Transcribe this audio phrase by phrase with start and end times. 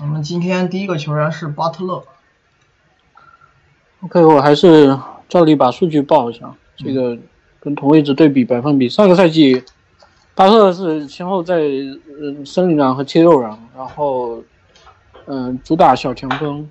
[0.00, 2.02] 我们今天第一个球员是巴特勒。
[4.00, 6.52] OK，我还是照例把数据报一下。
[6.76, 7.16] 这个
[7.60, 9.62] 跟同位置对比百分比，上个赛季
[10.34, 11.60] 巴特勒是先后在
[12.20, 14.42] 嗯森林狼和切肉人，然后
[15.26, 16.68] 嗯主打小前锋，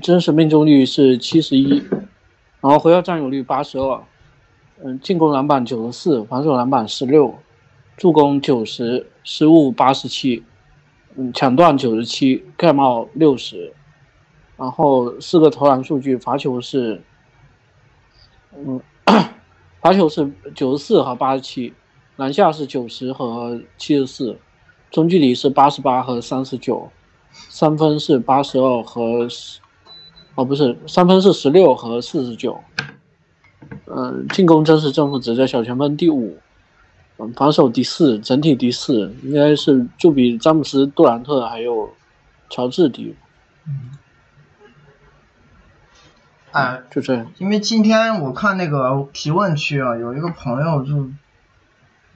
[0.00, 1.84] 真实命中率是七十一，
[2.62, 4.02] 然后回合占有率八十二，
[4.82, 7.34] 嗯进攻篮板九十四，防守篮板十六，
[7.98, 10.42] 助攻九十，失误八十七。
[11.18, 13.72] 嗯，抢断九十七，盖帽六十，
[14.58, 17.02] 然后四个投篮数据，罚球是，
[18.54, 18.78] 嗯，
[19.80, 21.72] 罚球是九十四和八十七，
[22.16, 24.38] 篮下是九十和七十四，
[24.90, 26.90] 中距离是八十八和三十九，
[27.30, 29.60] 三分是八十二和十，
[30.34, 32.60] 哦不是，三分是十六和四十九，
[33.86, 36.36] 嗯，进攻真实正负值在小前锋第五。
[37.18, 41.94] 嗯，防守第四，整体第四，应该是就比詹姆斯、杜兰特还有
[42.50, 43.16] 乔治低。
[43.66, 43.92] 嗯。
[46.52, 47.26] 哎，就这样。
[47.38, 51.08] 因为今天我看那个提问区啊，有一个朋友就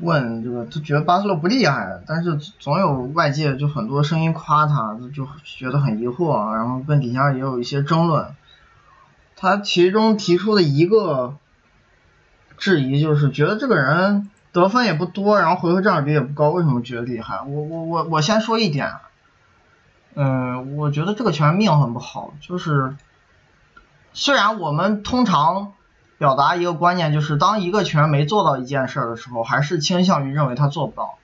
[0.01, 8.35] 问这个，他觉得巴塞罗不厉害，但是总有外界就很多声音夸他，就觉得很疑惑，然后跟底下也有一些争论。
[9.35, 11.37] 他其中提出的一个
[12.59, 14.29] 质疑就是觉得这个人。
[14.53, 17.41] 得分也不多，然后回合占有率也不高，为什么觉得厉害？
[17.43, 18.93] 我我我我先说一点，
[20.15, 22.97] 嗯，我觉得这个球员命很不好，就是
[24.13, 25.73] 虽然我们通常
[26.19, 31.19] 表达一个观念，就是当一个球员没做到一件事的时候，还是倾向于认为他做不到，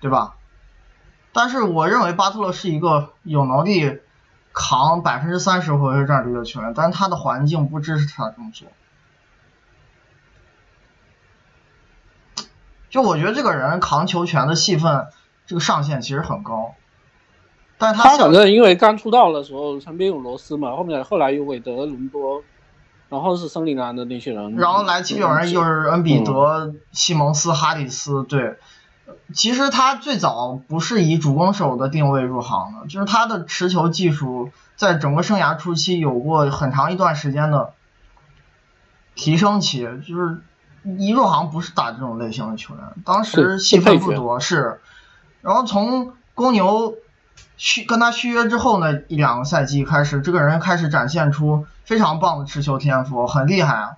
[0.00, 0.34] 对吧？
[1.32, 4.00] 但是我认为巴特勒是一个有能力
[4.52, 8.66] 扛百分之三十回合占有率的球员，但他的环境不支持他这么做。
[12.90, 15.06] 就我觉得这个人扛球权的戏份，
[15.46, 16.74] 这个上限其实很高，
[17.78, 22.42] 但是他反正因为刚出道的时候身边有罗斯嘛，后面后来有韦德、伦多，
[23.08, 28.58] 然后是森林狼的那些人，然后来七六人又是恩比德、西蒙斯、哈里斯，对，
[29.32, 37.72] 其实他最早不是以主攻手的定位入行的，就是他的持球技术在整个生涯初期有过很长一段时间的
[39.14, 40.42] 提升期，就是。
[40.82, 44.80] 一入行不是打这种类型的球员，当时戏份不多是，
[45.42, 46.94] 然后从公牛
[47.58, 53.90] 续跟他续约之后呢，一两个赛季开始，这个人开始展现出非常棒的持球天赋，很厉害啊。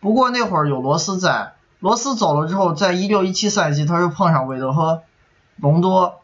[0.00, 5.02] 不过那会儿有罗斯在，罗斯走了之后，在一六一七赛季他又碰上韦德和
[5.58, 6.20] 隆多，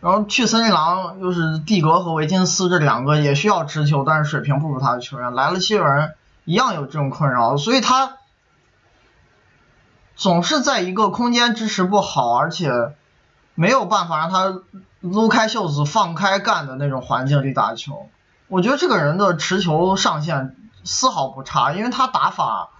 [0.00, 6.14] 然后去森林狼又是蒂格和维金斯这两个也需要持球，但是水平不如他的球员来了，七六人
[6.46, 8.16] 一样有这种困扰，所以他。
[10.16, 12.70] 总是在一个空间支持不好，而且
[13.54, 14.62] 没有办法让他
[15.00, 18.08] 撸开袖子放开干的那种环境里打球。
[18.48, 22.70] 我觉得这个人的持球上限丝毫不差，因为他打法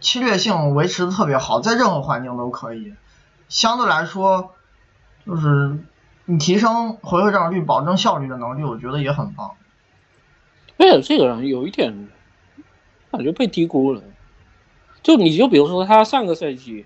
[0.00, 2.94] 侵略性维持的特别好，在任何环境都可以。
[3.48, 4.54] 相对来说，
[5.26, 5.78] 就是
[6.26, 9.52] 你提升回合占有率、保证效率的能力，我觉得也很棒。
[10.76, 12.08] 哎，这个人有一点
[13.10, 14.02] 感觉被低估了。
[15.02, 16.84] 就你就比如说他上个赛季，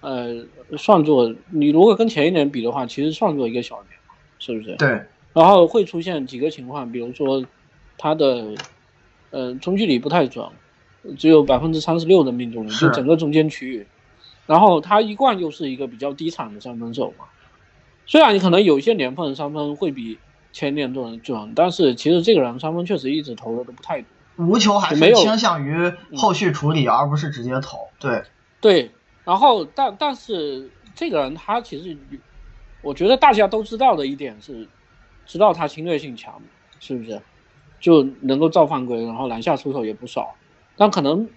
[0.00, 0.44] 呃，
[0.78, 3.98] 算作你如果跟前一年比的话，其实算作一个小年，
[4.38, 4.76] 是不是？
[4.76, 4.88] 对。
[5.34, 7.44] 然后会出现几个情况，比如说
[7.96, 8.54] 他的，
[9.30, 10.46] 呃，中距离不太准，
[11.16, 13.86] 只有百分之三十六的命中率，就整个中间区域。
[14.46, 17.24] 然后他一贯又是一个比较低产的三分手嘛。
[18.04, 20.18] 虽然你可能有些年份三分会比
[20.52, 24.08] 前年做的准，但是其实这个人三分确实一直投的都不太多。
[24.46, 27.88] 无球还是倾向于后续处理，而不是直接投。
[27.98, 28.24] 对，
[28.60, 28.90] 对。
[29.24, 31.96] 然后，但但是这个人他其实，
[32.82, 34.68] 我觉得大家都知道的一点是，
[35.24, 36.42] 知道他侵略性强，
[36.80, 37.20] 是不是？
[37.80, 40.34] 就能够造犯规，然后篮下出手也不少。
[40.76, 41.28] 但可能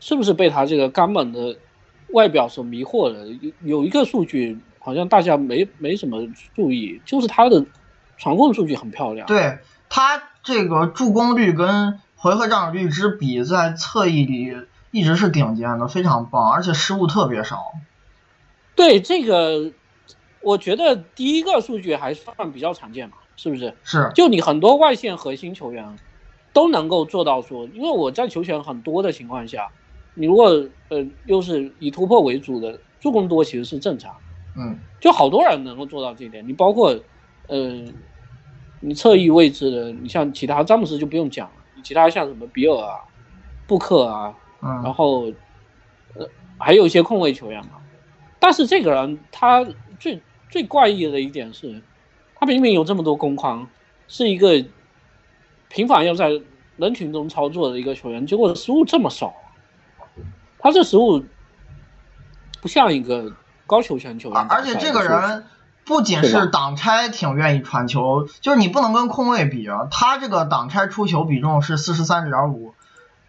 [0.00, 1.56] 是不是被他这个刚猛的
[2.12, 3.26] 外表所迷惑了？
[3.26, 7.64] 有有一个数据好像大家没没什么注意，就是他的
[8.16, 9.26] 传控数据很漂亮。
[9.26, 9.58] 对
[9.88, 10.22] 他。
[10.46, 14.56] 这个助攻率跟回合占有率之比在侧翼里
[14.90, 17.74] 一直是顶尖的，非常棒，而且失误特别少。
[18.74, 19.72] 对这个，
[20.40, 23.74] 我觉得第一个数据还算比较常见嘛，是不是？
[23.84, 24.10] 是。
[24.14, 25.98] 就你很多外线核心球员
[26.54, 29.68] 都能够做到说，因为我在球权很多的情况下，
[30.14, 30.46] 你如果
[30.88, 34.16] 呃又是以突破为主的，助攻多其实是正常。
[34.56, 34.78] 嗯。
[34.98, 36.98] 就好多人能够做到这一点，你包括
[37.48, 37.84] 呃。
[38.86, 42.98] 你侧翼位置的，你像其他詹姆斯就不用讲了，你其他像什么比尔啊、
[43.68, 45.26] 布克啊，然后
[46.14, 46.26] 呃
[46.58, 47.72] 还有一些控卫球员嘛。
[48.40, 49.64] 但是这个人他
[50.00, 50.20] 最
[50.50, 51.80] 最怪异的一点是，
[52.34, 53.68] 他明明有这么多攻框，
[54.08, 54.64] 是一个
[55.68, 56.30] 频繁要在
[56.76, 59.34] 人群中操作的一个球员，结果失误这么少。
[60.58, 61.24] 他这失误
[62.62, 63.30] 不像一个
[63.66, 64.40] 高球权球员。
[64.48, 65.44] 而且这个人
[65.86, 69.88] 不仅是挡拆挺愿意传球，就是你不能跟控卫比啊。
[69.90, 72.74] 他这个挡拆出球比重是四十三点五，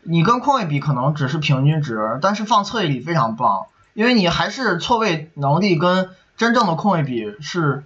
[0.04, 7.84] 你跟控卫比可能只是平均值，但是放侧翼里非常棒，因为你还是错位能力跟真正的控卫比是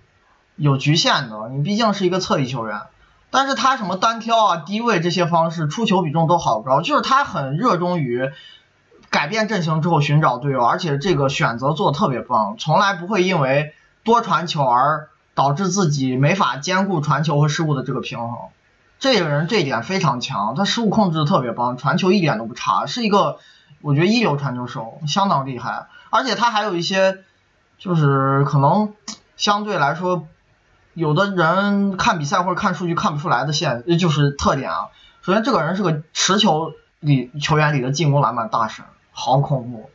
[0.55, 2.81] 有局限的，你毕竟是一个侧翼球员。
[3.31, 8.29] 但是他什么单挑啊、低位这些方式出球比重都好高，就是他很热衷于
[9.11, 13.73] 改变阵型之后寻找队友，而且这个选择做的特别棒，从来不会因为
[14.03, 18.37] 多传球而导致自己没法兼顾传球和失误的这个平衡。
[18.99, 23.39] 这个人这一点非常强，他失误控制的特别棒，传球一点都不差，是一个
[23.81, 25.87] 我觉得一流传球手，相当厉害。
[26.09, 27.23] 而且他还有一些
[27.77, 28.93] 就是可能
[29.37, 30.27] 相对来说。
[30.95, 34.89] 有的人看比赛或者看数据看不出来的线，就是特点啊。
[35.21, 39.89] 首先，这个人是个持球里球员里的进攻篮板大神，好恐怖。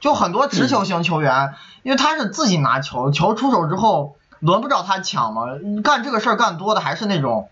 [0.00, 1.54] 就很多持球型球员，
[1.88, 5.44] 因为他是自己拿球，球出手之后轮不着他抢嘛。
[5.82, 7.48] 干这个事儿干多的还是那种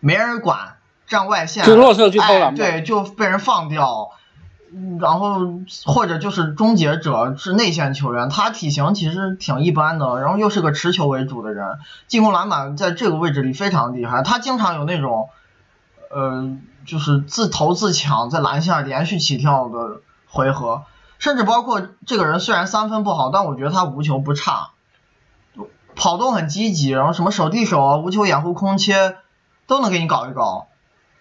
[0.00, 1.64] 没人管站外线，
[2.24, 4.10] 哎，对，就被人放掉。
[4.98, 11.78] 然后或者就是终结者是内线球员，他体型其实挺一般的，然后又是个持球为主的人，
[12.08, 14.22] 进攻篮板在这个位置里非常厉害。
[14.24, 15.28] 他经常有那种，
[16.10, 20.82] 呃，就是自投自抢，在篮下连续起跳的回合，
[21.20, 24.70] 甚至包括这个人虽然三分不好，但我觉得他无球不差，
[25.94, 29.18] 跑动很积极，然后什么手递手啊、无球掩护、空切
[29.68, 30.66] 都能给你搞一搞，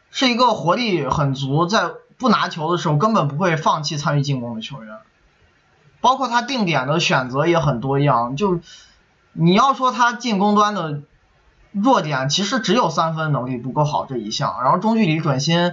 [0.09, 1.91] 是一个活力很足在。
[2.19, 4.97] 不拿球的时候根本不会放弃参与进攻的球员，
[6.01, 8.35] 包括他定点的选择也很多样。
[8.35, 8.59] 就
[9.31, 10.99] 你要说他进攻端的
[11.71, 15.71] 弱点，其实只有三分能力不够好这一项，然后中距离准心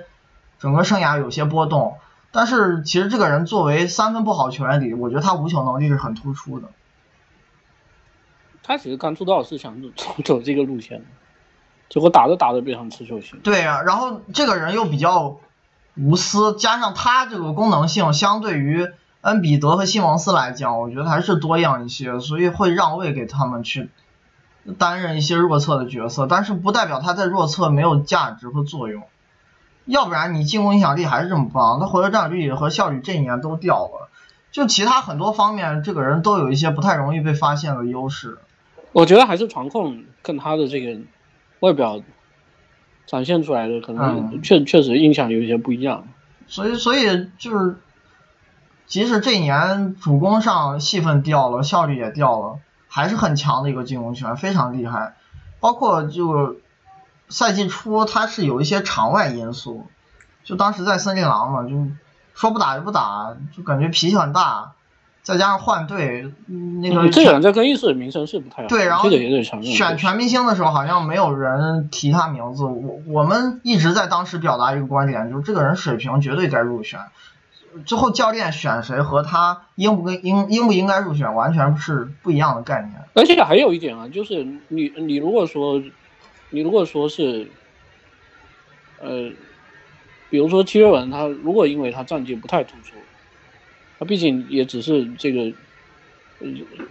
[0.60, 1.96] 整个生涯有些波动。
[2.36, 6.68] 但是其实这个人作为三分不好球员里，我觉得他无球能力是很突出的。
[8.62, 9.90] 他其实刚出道是想走
[10.22, 11.02] 走这个路线，
[11.88, 13.40] 结果打着打着变成持球型。
[13.40, 15.38] 对呀，然后这个人又比较。
[15.98, 18.86] 无私加上他这个功能性，相对于
[19.22, 23.88] 恩比德和西蒙斯来讲，我觉得还是多样一些，所以会让位给他们去
[24.76, 26.26] 担任一些弱侧的角色。
[26.26, 29.04] 但是不代表他在弱侧没有价值和作用，
[29.86, 34.10] 要不然你进攻影响力还是这么棒，他回合占有率和效率这一年都掉了。
[34.52, 38.38] 就其他很多方面，这个人都有一些不太容易被发现的优势。
[38.92, 41.00] 我觉得还是传控跟他的这个
[41.60, 42.02] 外表。
[43.06, 46.08] 展现出来的可能确确实印象有一些不一样，
[46.48, 47.76] 所以所以就是，
[48.84, 55.14] 即使这一年主攻上戏份掉了，效率也掉了，还是很强的一个进攻权，非常厉害。
[55.60, 56.56] 包括就
[57.28, 59.86] 赛季初他是有一些场外因素，
[60.44, 61.70] 就当时在森林狼嘛，就
[62.34, 64.72] 说不打就不打，就感觉脾气很大。
[65.22, 66.32] 再加上换队，
[66.80, 68.68] 那个这两在更衣室名声是不太好。
[68.68, 69.10] 对，然后。
[69.10, 72.62] 选全明星的时候，好像没有人提他名字。
[72.62, 77.00] 我我们一直在当时表达一个观点，就是这个人水平绝对该入选。
[77.84, 82.92] 最后教练选谁和他应不跟应应不应该入选，完全是不一样的概念。
[83.14, 85.82] 而且还有一点啊，就是你你如果说
[86.50, 87.48] 你如果说是，
[89.00, 89.30] 呃，
[90.30, 92.94] 比如说七月文，他如果因为他战绩不太突出。
[93.98, 95.56] 他毕竟也只是这个，
[96.40, 96.48] 呃，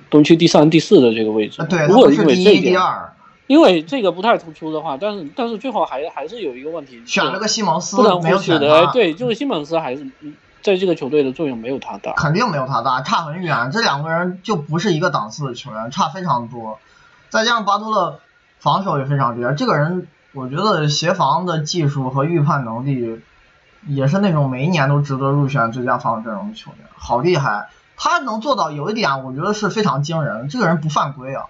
[0.10, 1.64] 东区第三、第四的这个位置。
[1.70, 3.12] 对，如果因为这一、第二。
[3.48, 8.88] 因为这个不太突出的话，但是但是最后还还是有一个问题，选了个西蒙斯，不能忽视的。
[8.88, 10.04] 对，就是西蒙斯还是
[10.64, 12.14] 在这个球队的作用没有他大。
[12.14, 13.70] 肯定没有他大，差很远。
[13.72, 16.80] 这两个人就不是一个档次的球员，差非常多。
[17.30, 18.20] 再加上巴托勒
[18.66, 23.22] 防守也非常厉害，这个人我觉得协防的技术和预判能力。
[23.88, 27.70] 也是那种每一年都值得入选最佳防守阵容的球员，好厉害！
[27.96, 30.50] 他能做到有一点，我觉得是非常惊人。
[30.50, 31.46] 这个人不犯规啊，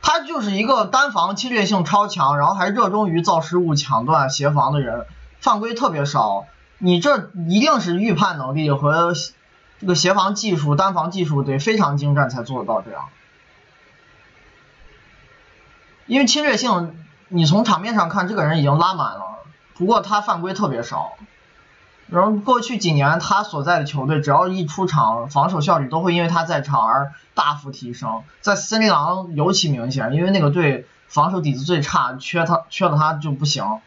[0.00, 5.04] 他就是一个单防侵略性超强，然后还热衷于造失误、抢断、协防的人，
[5.42, 6.46] 犯规特别少。
[6.78, 9.12] 你这一定是预判能力和
[9.80, 13.10] 这个协防技术、单防技术得非常精湛才做得到这样。
[16.08, 16.96] 因为侵略性，
[17.28, 19.22] 你从场面上看，这个人已经拉满了。
[19.76, 21.12] 不过他犯规特别少，
[22.08, 28.22] 然后过去几年他所在的球队只要一出场，防守效率都会因为他在场而大幅提升。
[28.40, 33.78] 在森林狼尤其明显，因为那个队防守底子最差，缺他缺了他就不行。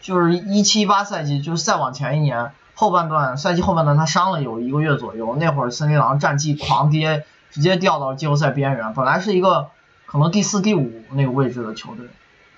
[0.00, 8.94] 就是一七一八赛季，就是再往前一年后半段赛季后半段他伤了有一个月左右，那会儿森林狼战绩狂跌，直接掉到季后赛边缘。
[8.94, 9.68] 本来是一个
[10.06, 12.06] 可能第四、第五那个位置的球队，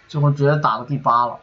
[0.07, 1.39] 最后直接打到第八了。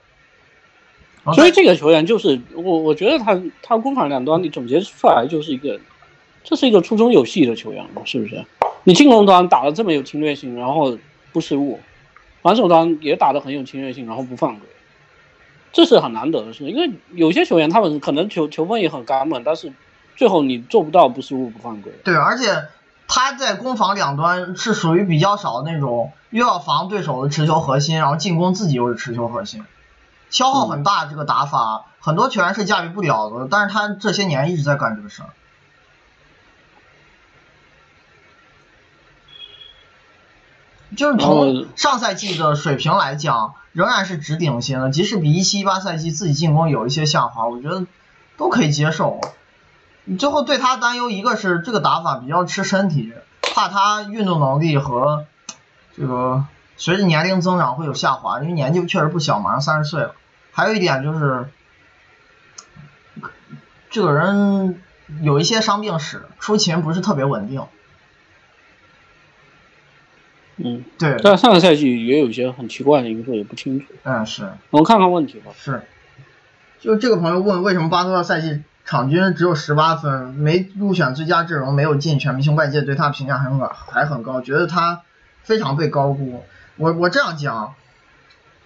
[1.33, 5.79] 所以这个球员就是我，我觉得他他攻防两端你总结出来就是一个，
[6.43, 8.45] 这是一个初中有戏的球员是不是？
[8.83, 10.95] 你进攻端打的这么有侵略性，然后
[11.33, 11.79] 不失误，
[12.43, 14.67] 防守端也打的很有侵略性，然后不犯规，
[15.73, 16.63] 这是很难得的事。
[16.65, 19.73] 因为有些球员他们可能球球风也很刚猛，但是
[20.15, 21.91] 最后你做不到不失误不犯规。
[22.03, 22.45] 对，而且
[23.07, 29.63] 他在攻防两端是属于比较少的那种，又要防对手的持球核心，然后进攻自己又是持球核心。
[30.29, 35.29] 消耗很大，这个打法很多球员是驾驭不了的，但是他这些年一直在干这个事儿。
[40.97, 47.85] 就是从上赛季的水平来讲，仍然是直顶薪的，即使比一七一八赛季自己进攻有一些下滑，我觉得
[48.37, 49.21] 都可以接受。
[50.05, 55.25] 你最后对他担忧，一个是这个打法比较吃身体，怕他运动能力和
[55.95, 56.45] 这个。
[56.77, 60.13] 随着年龄增长会有下滑，因为年纪确实不小，马上三十岁了。
[60.51, 61.45] 还有一点就是，
[63.89, 64.81] 这个人
[65.21, 67.65] 有一些伤病史，出勤不是特别稳定。
[70.57, 71.15] 嗯，对。
[71.23, 73.85] 但上个赛季也有一些很奇怪的因素，也不清楚。
[74.03, 74.51] 嗯，是。
[74.71, 75.53] 我们看看问题吧。
[75.57, 75.81] 是。
[76.81, 82.55] 就这个朋友问，为什么巴特勒赛季场均只有十八分，没入选最佳阵容，没有进全明星？
[82.55, 85.01] 外界对他评价还很还很高，觉得他
[85.43, 86.43] 非常被高估。
[86.77, 87.73] 我我这样讲，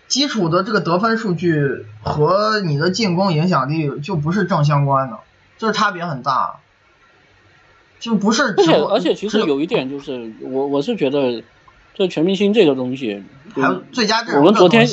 [0.08, 5.20] 基础的这个得分数据和你的进攻影响力就不是正相关的，
[5.58, 6.58] 就是差别很大，
[8.00, 8.56] 就不是。
[8.58, 11.44] 而且而且其实有一点就是，我我是觉得，
[11.94, 13.24] 这全明星这个东西，
[13.54, 14.86] 还有最佳阵容我们昨天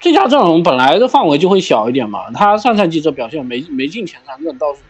[0.00, 4.80] 最佳阵容本来的范围就会小一点嘛，他上赛季这表现没没进前三，阵倒是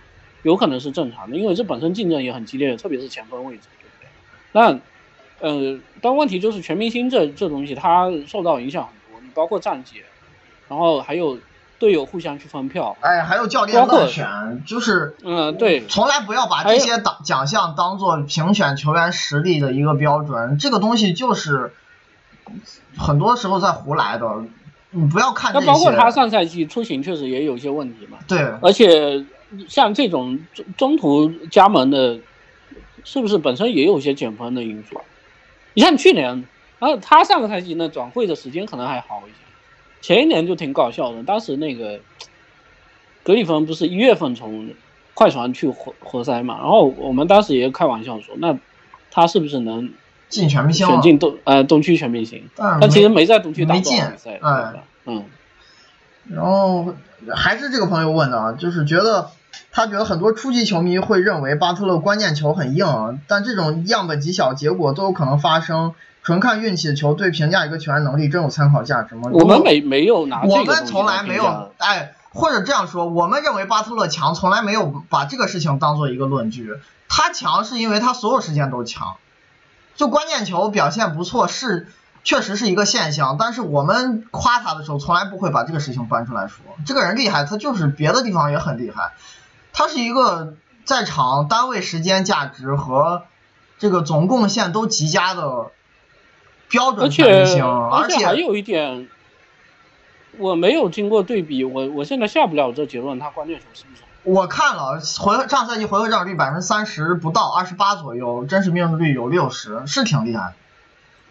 [0.43, 4.09] 有可能是正常的，因为这本身竞争也很激烈，特别是前锋位置，对不对？
[4.53, 4.81] 那。
[5.41, 9.97] 呃，但问题就是全明星这这东西它受到影响很多，你包括战绩，
[10.69, 11.39] 然后还有
[11.79, 21.75] 队友互相去分票，哎，还有教练乱选，就是嗯，对，从来不要把这些当奖项当做评选球员实力的一个标准，这个东西就是
[22.97, 24.45] 很多时候在胡来的，
[24.95, 25.53] 你不要看。
[25.53, 29.25] 那包括他上赛季出行确实也有一些问题嘛，对，而且
[29.69, 32.19] 像这种中中途加盟的，
[33.05, 35.01] 是不是本身也有一些减分的因素？
[35.75, 36.45] 你像去年，
[36.79, 39.37] 然后他上个赛季那转会的时间可能还好一些，
[40.01, 41.23] 前一年就挺搞笑的。
[41.25, 42.01] 当时那个
[43.23, 44.71] 格里芬不是一月份从
[45.15, 48.57] 快船去活活塞嘛，然后我们当时也开玩笑说，那
[49.11, 49.93] 他是不是能
[50.41, 50.87] 进全明星？
[50.87, 52.49] 选进东呃东区全明星？
[52.57, 54.73] 他其实没在东区打过比赛，哎，
[55.07, 55.25] 嗯。
[56.29, 56.95] 然后
[57.35, 59.31] 还是这个朋友问的啊，就是觉得。
[59.71, 65.95] 他觉得很多初级球迷会认为巴特勒关键球很硬，但这种样本极小，结果都有可能发生。
[66.25, 69.31] 纯看运气的球，队评价一个球员能力真有参考价值吗？
[69.33, 76.73] 我们没没有拿我们从来没有，哎，或者这样说，我们认为巴特勒强，从来没有把这个事情当做一个论据。
[77.09, 79.17] 他强是因为他所有时间都强，
[79.95, 81.89] 就关键球表现不错是
[82.23, 86.65] 确实是一个现象，但是我们夸他的时候，从来不会把这个事情搬出来说。
[86.87, 89.13] 这个人厉害，他就是别的地方也很厉害。
[89.73, 93.25] 他是一个在场单位时间价值和
[93.79, 95.73] 这个总贡献都极佳的
[96.69, 99.09] 标准全明星，而且还有一点，
[100.39, 104.03] 我没有经过对比，我我现在下不了这结论，他关键球是不是？
[104.25, 110.55] 我看了回上赛季回合占有率百分之三十不到，二十八左右，真实命中率有六十，是挺厉害。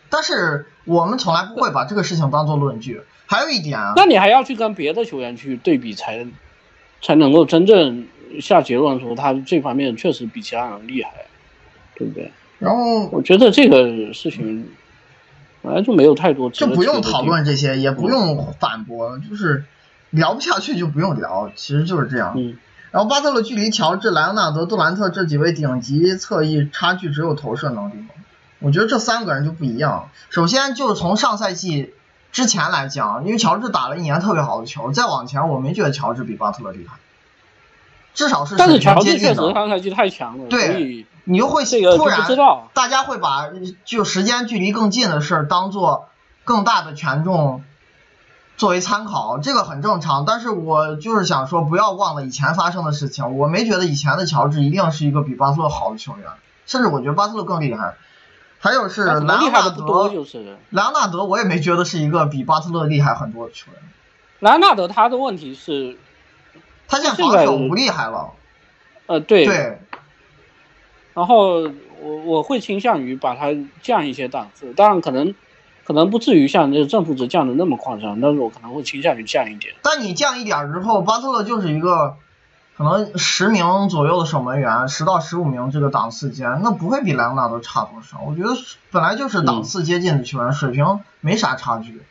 [0.10, 3.02] 但是我们从来不会把这个事情当做论据。
[3.26, 6.26] 还有一点啊，那你还要去跟别的球员去对比才
[7.02, 8.08] 才能够真正。
[8.42, 11.28] 下结论说他这方面确实比其他人厉害，
[11.94, 12.32] 对不对？
[12.58, 14.68] 然后我觉得这个事情
[15.62, 19.66] 本来就没有太多，就不用讨论这些，也不用反驳，就是
[20.10, 22.34] 聊不下去就不用聊，其实就是这样。
[22.36, 22.58] 嗯。
[22.94, 28.06] 然后巴特勒距离乔治、莱昂纳德、杜兰特这几位顶级侧翼差距只有投射能力？
[28.60, 30.10] 我觉得这三个人就不一样。
[30.30, 31.96] 首先就是从上赛季
[32.32, 36.98] 之前来讲，因为乔治打了一年特别好的球，再往前我没觉得乔治比巴特勒厉害。
[38.14, 39.54] 至少是水平接近的。
[39.56, 42.22] 上赛季太强了，对，你就会突然
[42.76, 43.50] 大家会把
[43.86, 46.10] 就时间距离更近的事儿当做
[46.44, 47.64] 更大的权重
[48.63, 50.24] 作为参考，这个很正常。
[50.24, 53.38] 但是我就是想说，不要忘了以前发生的事情。
[53.38, 56.29] 我没觉得以前的乔治一定是一个比巴特勒好的球员，
[56.65, 57.96] 甚至我觉得巴特勒更厉害。
[58.60, 60.10] 还有是莱昂纳德，
[60.70, 63.82] 莱昂纳德我也没觉得是一个比巴特勒厉害很多的球员。
[64.39, 65.98] 莱昂纳德他的问题是。
[66.88, 68.32] 他现在防守不厉害了，
[69.08, 69.43] 呃，对。
[69.43, 69.77] 对。
[71.13, 71.63] 然后
[72.00, 73.48] 我我会倾向于把他
[73.82, 75.36] 降一些档次，当然可能
[75.86, 79.74] 可能不至于像这正负值降的那么夸张，但是我可能会倾向于降一点。
[79.82, 82.16] 但你降一点之后，巴特勒就是一个
[82.78, 88.22] 可能十名左右的守门员，十到十五名这个档次间，那不会比莱昂纳多差多少。
[88.22, 88.50] 我觉得
[88.92, 92.02] 本来就是档次接近的球员，水平没啥差距。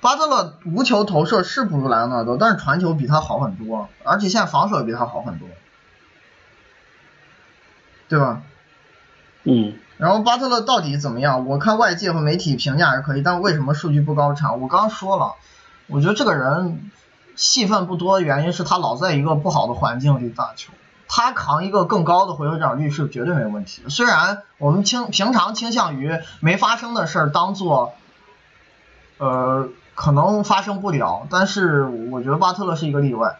[0.00, 5.48] 巴特勒无球投射是不如莱昂纳多，但是传球比他好很多，而且现在防守也比他好很多，
[8.08, 8.42] 对吧？
[9.48, 9.74] 嗯。
[9.96, 11.46] 然后巴特勒到底怎么样？
[11.46, 14.60] 我看外界和媒体评价还可以，但为什么数据不高产？
[14.60, 15.34] 我刚刚说了，
[15.86, 16.90] 我觉得这个人
[17.34, 20.72] 戏份不多，原因是他老在一个不好的环境里打球。
[21.08, 23.82] 他扛一个更高的回合占有率是绝对没问题。
[23.88, 27.94] 虽然我们倾平常倾向于没发生的事儿当做，
[29.18, 29.68] 呃。
[30.00, 33.36] 可能发生不了，但是我觉得巴特勒是一个例外。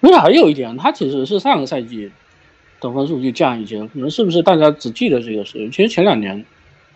[0.00, 2.10] 因为还有一点，他其实是上个赛季
[2.86, 5.68] 得分数据降一些，可能是不是大家只记得这个事？
[5.70, 6.46] 其实前两年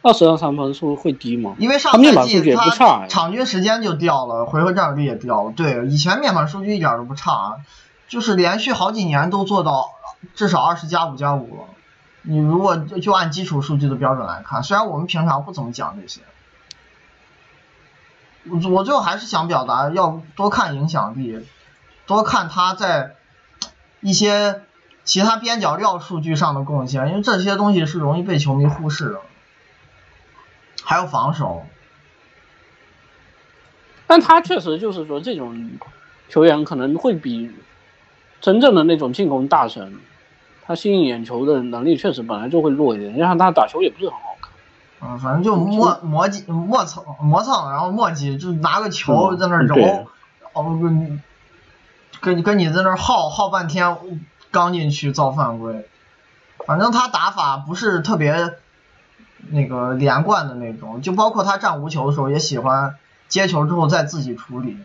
[0.03, 1.55] 二十让三分是不是会低吗？
[1.59, 2.71] 因为上赛季他
[3.09, 5.53] 场均时间就掉了，回合占有率也掉了。
[5.53, 7.57] 对，以前面板数据一点都不差，
[8.09, 9.91] 就是连续好几年都做到
[10.35, 11.65] 至少二十加五加五了。
[12.23, 16.21] 你如果就按基础数据的标准来看，虽然我们平常不怎么讲这些。
[18.51, 21.39] 我我最后还是想表达，要多看影响力，
[22.07, 23.17] 多看他在
[24.01, 24.63] 一些
[25.05, 29.21] 其他边角料数据上的贡献，因为这些东西是容易被球迷忽视的。
[30.83, 31.65] 还有防守，
[34.09, 35.71] 但他确实就是说，这种
[36.29, 37.53] 球员可能会比
[38.41, 40.01] 真正的那种进攻大神，
[40.65, 44.21] 他吸引眼球的能力确实本来就会弱一点，你看他打球也不是很好。
[45.03, 49.77] 嗯，反正就磨磨叽磨蹭磨蹭，然后磨叽，就拿个球在那揉，
[50.55, 51.23] 哦，跟
[52.21, 53.97] 跟跟你在那耗耗半天，
[54.51, 55.89] 刚进去造犯规。
[56.67, 58.55] 反正他打法不是特别
[59.51, 62.97] 那个连贯的那种，就包括他站无球的时候，也喜欢
[63.29, 64.77] 接球之后再自己处理。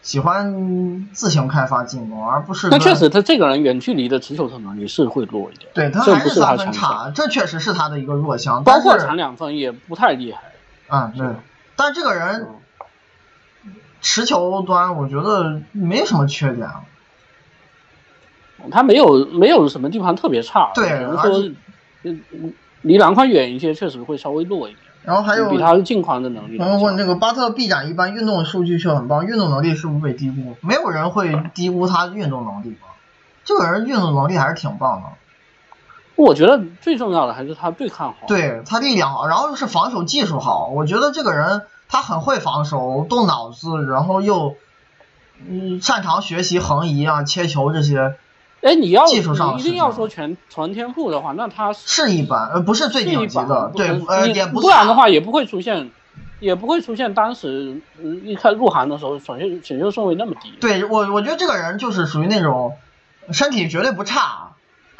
[0.00, 2.68] 喜欢自行开发进攻，而不是。
[2.70, 5.70] 那确实，他这个人远距离的持球能力是会弱一点。
[5.74, 8.64] 对他还是三分差，这确实是他的一个弱项。
[8.64, 10.40] 包括抢两分也不太厉害。
[10.88, 11.28] 嗯，对。
[11.76, 12.48] 但这个人
[14.00, 16.68] 持球端，我觉得没什么缺点。
[18.70, 20.70] 他没有没有什么地方特别差。
[20.74, 21.42] 对，只能说
[22.82, 24.84] 离篮筐远一些，确实会稍微弱一点。
[25.04, 26.58] 然后还有比他近框的能力。
[26.58, 30.56] 朋友问这个巴特臂展一般，运动数据却很棒，运动能力是不是被低估？
[30.60, 32.88] 没有人会低估他运动能力吧？
[33.44, 35.08] 这个人运动能力还是挺棒的。
[36.14, 38.18] 我觉得最重要的还是他对抗好。
[38.28, 40.68] 对他力量好，然后又是防守技术好。
[40.68, 44.54] 我觉得这个人他很会防守，动脑子，然后又
[45.48, 48.14] 嗯擅长学习横移啊、切球这些。
[48.62, 55.90] 哎，你要技术上一定要说全纯天赋的话，那他是一般，呃，不是最顶级的，对，呃，也不然的话也不会出现，
[56.38, 57.80] 也不会出现当时
[58.24, 60.54] 一开入行的时候选秀选秀顺位那么低。
[60.60, 62.76] 对我，我觉得这个人就是属于那种
[63.32, 64.51] 身体绝对不差。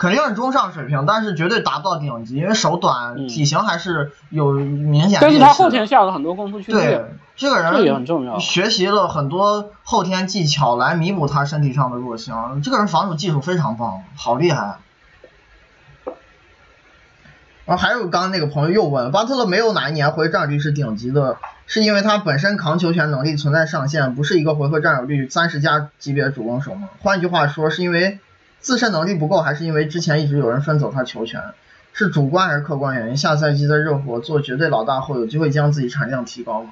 [0.03, 5.21] 肯定是中上水平，但是绝对达不到顶级，因为手短，体型还是有明显。
[5.23, 6.88] 但是他后天下了很多功夫去练。
[6.88, 7.05] 对，
[7.37, 8.37] 这个人也很重要。
[8.41, 12.61] 学习了很多后天技巧来弥补他身体上的弱项。
[12.62, 14.79] 这个人防守技术非常棒，好厉害。
[17.65, 21.37] 然后还有刚刚那个朋友又问，巴特勒没有哪一年回合占有率是顶级的，
[21.67, 26.88] 是因为他本身扛球权能力存在上限，不是一个回合占有率三十加级别主攻手吗？
[27.01, 28.19] 换句话说，是因为。
[28.62, 31.42] 自身能力不够，还是因为之前一直有人分走他球权，
[31.92, 33.16] 是主观还是客观原因？
[33.16, 36.70] 下赛季在热火做绝对老大后，有机会将自己产量提高吗？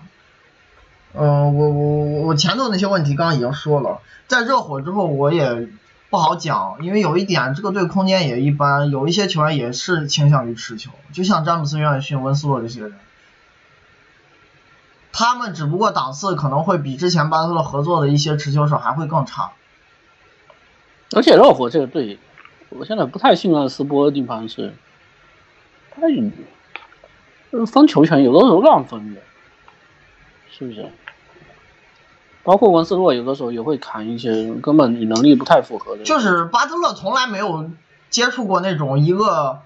[1.13, 3.99] 嗯，我我我前头那些问题刚刚已经说了，
[4.29, 5.69] 在热火之后我也
[6.09, 12.95] 不好讲，因为有一点这个队空间也一般，有一些球员也是倾向于持球，就像詹姆斯、约翰逊、温斯洛这些人，
[15.13, 19.51] 他们只不过档次可能会比之前巴特勒合作的一些持球手还会更差。
[21.17, 22.19] 而且热火这个队，
[22.69, 24.73] 我现在不太信任斯波的地方是，
[25.91, 26.03] 他
[27.67, 29.21] 分球权有的时候乱分的，
[30.51, 30.89] 是不是？
[32.43, 36.05] 包括文斯洛有的时候也会砍一些根本你能力不太符合的。
[36.05, 37.71] 就是巴特勒从来没有
[38.09, 39.59] 接触过那种一个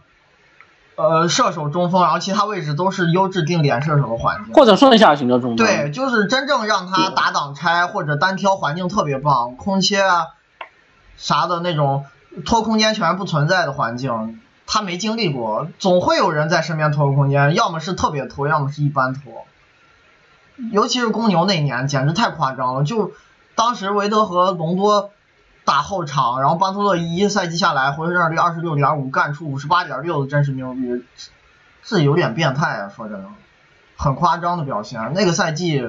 [0.97, 5.57] 呃射手中锋，然后其他位置都是优质定点射手的环境，或者顺下型的中锋。
[5.57, 10.29] 对，就是真正让他打挡拆或者单挑环境特别棒，空切啊。
[11.17, 12.07] 啥的那种
[12.45, 19.47] 拖空间全不存在的环境，他没经历过，总会有人在身边拖空间，要么是特别拖，要么是一般拖。
[20.71, 22.85] 尤其是公牛那年，简直太夸张了。
[22.85, 23.13] 就
[23.55, 25.11] 当时维德和隆多
[25.65, 31.05] 打后场，然后巴特勒一赛季下来回合占有率二十六点五，干出五十八点六的真实命中率，
[31.83, 32.93] 这有点变态啊！
[32.95, 33.29] 说真的，
[33.97, 35.13] 很夸张的表现。
[35.13, 35.85] 那个赛季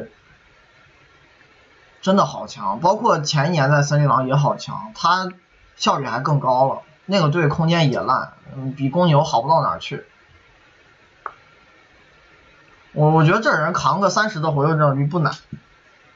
[2.05, 5.27] 真的好强，包括前一年在森林狼也好强，他
[5.75, 6.83] 效率还更高了。
[7.07, 10.05] 那个队空间也烂，嗯，比公牛好不到哪儿去。
[12.93, 15.33] 我我觉得这人扛个三十的回合占有率不难，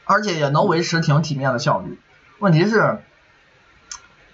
[0.06, 2.00] 而且也能维持挺体面的效率。
[2.38, 3.02] 问题是。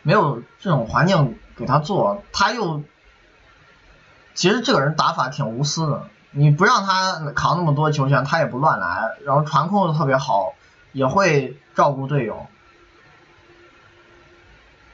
[0.08, 2.84] 没有这种环境给他做，他又
[4.36, 10.54] 其实这个人打法挺无私的，你不让他扛那么多球权，他也不乱来，然后传控又特别好，
[10.96, 12.48] 也会照顾队友，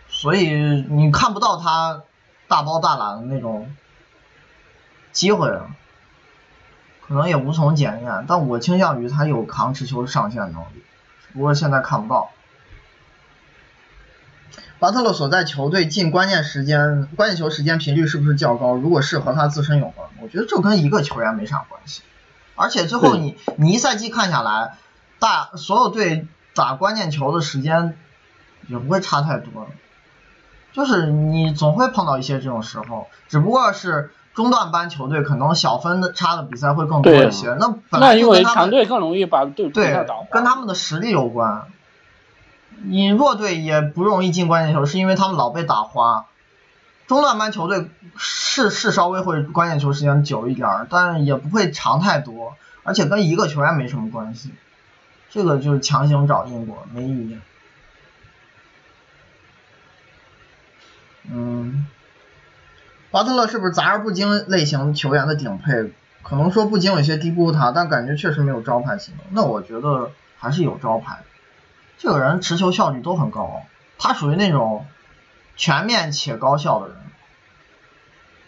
[0.07, 0.49] 所以
[0.89, 2.01] 你看不到他
[2.47, 3.71] 大包大揽的那种
[5.11, 5.47] 机会，
[7.07, 8.25] 可能也无从检验。
[8.27, 10.83] 但我倾向于他有扛持球上限能力，
[11.33, 12.31] 不过现在看不到。
[14.79, 18.73] 巴特勒所在球队进关键时间、关键球时间频率是不是较高？
[18.73, 22.01] 如果是和他自身有关，我觉得这跟一个球员没啥关系。
[22.55, 24.75] 而且最后你你一赛季看下来，
[25.21, 27.95] 大所有队打关键球的时间
[28.67, 29.67] 也不会差太多，
[30.73, 37.53] 就是你总会碰到一些这种时候，只不过是中段班球队可能小分的差的比赛会更多一些。
[37.59, 41.67] 那本来因为强队更容易把对对跟他们的实力有关。
[42.83, 46.25] 你弱队也不容易进关键球，是因为他们老被打花。
[47.05, 54.51] 中段班球队是是稍微会关键球时间久一点，但也不会长太多，而且跟一个球员没什么关系。
[55.31, 57.39] 这个就是强行找因果，没意义。
[61.23, 61.87] 嗯，
[63.11, 65.93] 巴特勒是不是杂而不精类型球员的顶配？
[66.21, 69.21] 可能说不精有些低估他，但感觉确实没有招牌技能。
[69.29, 71.23] 那我觉得还是有招牌。
[71.97, 73.63] 这个人持球效率都很高，
[73.97, 74.85] 他属于那种
[75.55, 76.97] 全面且高效的人，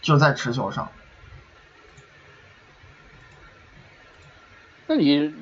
[0.02, 0.90] 就在持球上。
[4.86, 5.34] 那你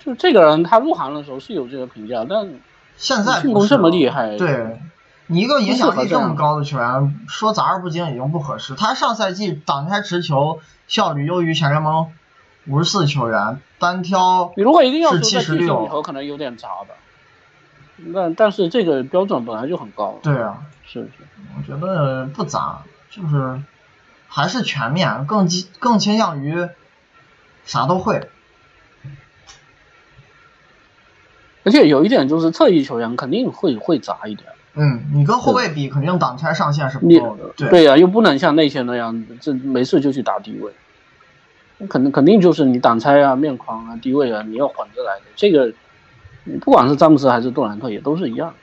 [0.00, 2.48] 就这个人，他入行的时候是有这个评价，但
[2.96, 4.80] 现在进攻这么厉害，对
[5.26, 8.74] 你一个影响力这么高的球员，说杂而不精已经不合适。
[8.74, 12.12] 他上赛季挡拆持球效率优于全联盟
[12.66, 16.94] 五十四球员，单挑你如果一定要是七十六，可能有点杂的。
[17.96, 20.18] 那但是这个标准本来就很高。
[20.22, 21.24] 对啊，是是，
[21.56, 23.60] 我觉得不杂，就是
[24.26, 25.46] 还是全面，更
[25.78, 26.68] 更倾向于
[27.64, 28.30] 啥都会。
[31.64, 34.48] 而且有一点就是侧翼球员肯定会会砸一点。
[34.74, 37.44] 嗯，你跟后卫比，肯定挡拆上限是不够的。
[37.56, 40.72] 对对呀，又不能像内线那样，这没事就去打低位。
[41.88, 45.72] 肯定肯定就是你挡拆啊、面框啊、低位啊，你要混着来的这个。
[46.62, 48.54] 不管是詹姆斯还是杜兰特，也都是一样。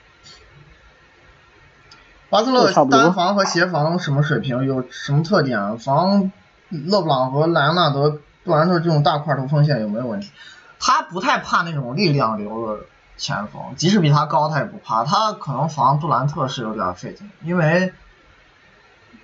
[2.27, 4.65] 巴特勒单防和协防什么水平？
[4.65, 5.77] 有什么特点？
[5.77, 6.31] 防
[6.69, 10.31] 勒布朗和莱昂纳德、杜兰特这种大块头锋线有没有问题？
[10.79, 12.83] 他不太怕那种力量流的
[13.17, 15.03] 前锋，即使比他高，他也不怕。
[15.03, 17.93] 他可能防杜兰特是有点费劲，因为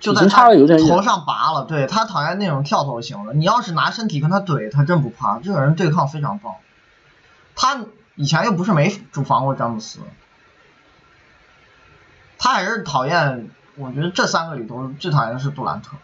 [0.00, 1.64] 就在他头上拔了。
[1.64, 5.38] 对他讨厌那种跳投型的，你要是拿身体跟他怼，他真不怕。
[5.38, 6.54] 这个人对抗非常棒，
[7.54, 7.80] 他。
[8.16, 9.98] 以前又不是没主防过詹姆斯，
[12.38, 13.50] 他还是讨厌。
[13.74, 15.96] 我觉得这三个里头最讨厌的是杜兰特，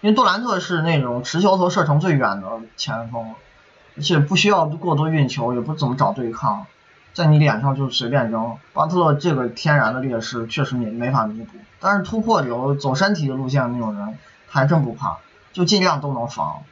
[0.00, 3.34] 因为杜兰特是那种持球投射程最远的前锋，
[3.98, 6.66] 而且不需要过多运球，也不怎么找对抗，
[7.12, 8.56] 在你脸上就随便扔。
[8.72, 15.18] 巴特勒这个天然的劣势确实没没法弥补，但是突破流走身体的路线那种人还真不怕，
[15.52, 16.62] 就尽量都能防。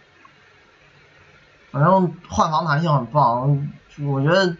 [1.72, 3.68] 反正换防弹性很棒。
[4.06, 4.56] 我觉得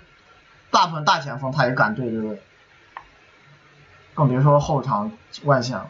[0.72, 2.42] 大部分大前锋他也敢对这位，
[4.12, 5.12] 更别说后场
[5.44, 5.88] 外线了。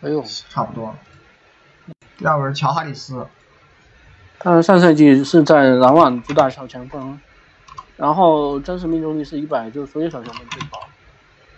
[0.00, 0.94] 哎呦，差不多。
[2.16, 3.26] 第二位是乔哈里斯，
[4.38, 7.18] 他上赛季是在篮网主打小前锋，
[7.96, 10.78] 然后真实命中率是一百，就是所有小前锋最高，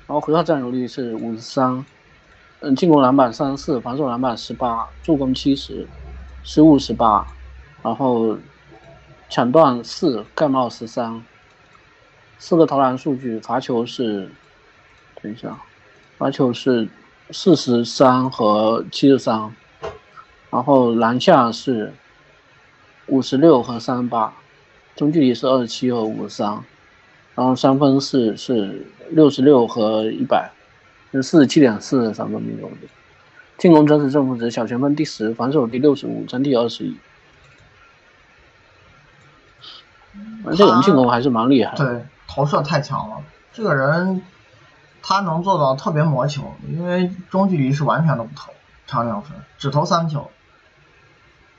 [0.06, 1.84] 然后回合占有率是五十三。
[2.62, 5.88] 嗯，进攻篮板三十四，防守篮板十八，助攻七十，
[6.42, 7.26] 失误十八，
[7.82, 8.36] 然后
[9.30, 11.24] 抢断四，盖帽十三，
[12.38, 14.30] 四个投篮数据，罚球是，
[15.22, 15.58] 等一下，
[16.18, 16.86] 罚球是
[17.32, 19.54] 四十三和七十三，
[20.50, 21.92] 然后篮下是
[23.06, 24.32] 五十六和三十八，
[24.96, 26.64] 中距离是二十七和五十三，
[27.34, 30.50] 然后三分是是六十六和一百。
[31.12, 32.88] 是四十七点四的三分命中率，
[33.58, 36.96] 进攻真实正负值小前锋第十，防守第六十五，整体二十一。
[40.56, 41.84] 这人进攻还是蛮厉害的。
[41.84, 43.16] 对，投射太强了。
[43.52, 44.22] 这个人
[45.02, 48.52] 他能做到特别磨球，因为中距离是完全都不投
[48.86, 50.30] 长两分，只投三分球。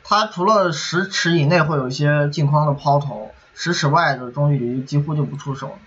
[0.04, 5.78] 他除了十尺以内会有一些近框的抛投，十尺外的中距离几乎就不出手。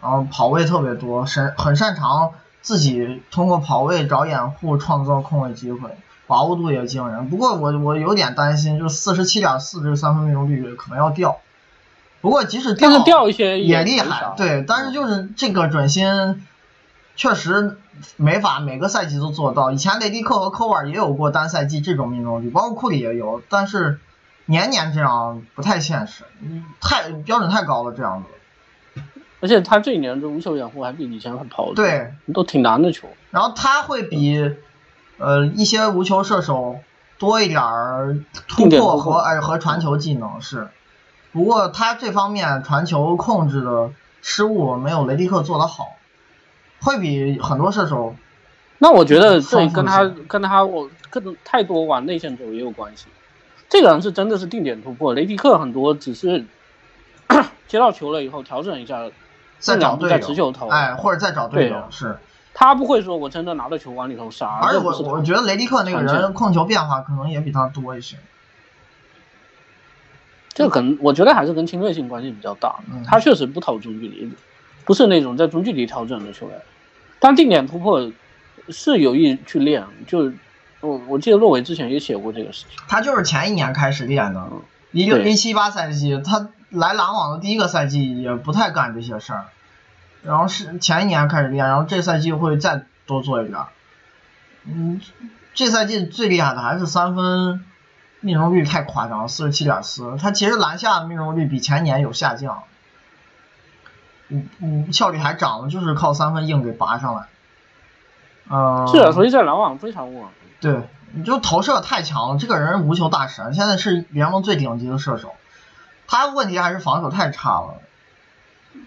[0.00, 7.28] 然后跑位特别多，擅很擅长自己通过跑位找掩护，创造空位机会，把握度也惊人。
[7.30, 11.38] 不过我我有点担心，就是四十七点四这个三分命中率可能要掉。
[12.20, 16.46] 不过即使掉掉一些也厉害，对，但是就是这个准心
[17.16, 17.78] 确实
[18.16, 19.72] 没法每个赛季都做到。
[19.72, 23.98] 以前雷迪克和科尔也有过单赛季这种命中率，包括库里也有，但是
[24.44, 26.24] 年年这样不太现实，
[26.80, 29.02] 太标准太高了这样子。
[29.40, 33.08] 而且他这一年这无球掩护还比以前跑对，都挺难的球。
[33.30, 34.54] 然后他会比
[35.18, 36.80] 呃一些无球射手
[37.18, 40.68] 多一点儿突破和哎和传球技能是。
[41.32, 43.90] 不过他这方面传球控制的
[44.22, 45.95] 失误没有雷迪克做得好，
[46.80, 48.14] 会比很多射手。
[48.78, 53.06] 那我觉得这跟他跟他我更太多往内线走也有关系。
[53.68, 56.44] 这个人是真的是定点突破，雷迪克很多只是
[57.66, 59.10] 接到球了以后调整一下，
[59.58, 62.16] 再找队友，哎，或者再找队友是。
[62.54, 64.46] 他不会说我真的拿着球往里头杀。
[64.62, 68.16] 而且我我觉得雷迪克那个人控球变化可能也比他多一些。
[70.54, 72.76] 这可能我觉得还是跟侵略性关系比较大。
[73.06, 74.32] 他确实不投中距离，
[74.86, 76.58] 不是那种在中距离调整的球员。
[77.20, 78.10] 但定点突破
[78.70, 80.32] 是有意去练，就
[80.80, 82.78] 我我记得洛伟之前也写过这个事情。
[82.88, 84.48] 他就是前一年开始练的，
[84.92, 89.44] 一六一七八赛季，他来篮网的第一个赛季也不太干这些事儿，
[90.22, 93.60] 然后是前一年开始练，然后这赛季会再多做一点。
[94.64, 95.00] 嗯，
[95.52, 97.64] 这赛季最厉害的还是三分。
[98.20, 100.16] 命中率太夸张，四十七点四。
[100.18, 102.64] 他其实篮下的命中率比前年有下降，
[104.28, 107.26] 嗯嗯，效率还涨了，就是靠三分硬给拔上来。
[108.48, 110.24] 嗯，是啊，所以这篮网非常稳。
[110.60, 115.34] 对，你就投射太强了，这个人无球大神，现在是联盟最顶级的射手。
[116.06, 117.74] 他问题还是防守太差了。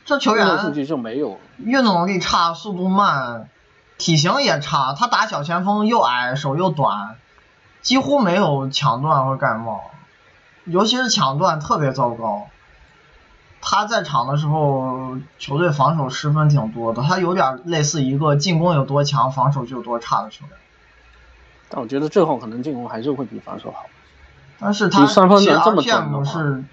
[0.05, 3.49] 这球员数据就没有，运动能力差，速度慢，
[3.97, 4.93] 体型也差。
[4.93, 7.15] 他打小前锋又矮，手又短。
[7.81, 9.89] 几乎没有抢断和盖帽，
[10.65, 12.49] 尤其是抢断特别糟糕。
[13.61, 17.01] 他在场的时候，球队防守失分挺多的。
[17.03, 20.57] 他有点类似一个进攻有多强，防守就有多差的球员。
[21.69, 23.85] 但我觉得最后可能进攻还是会比防守好。
[24.59, 26.63] 但是他三分能这么 PM 是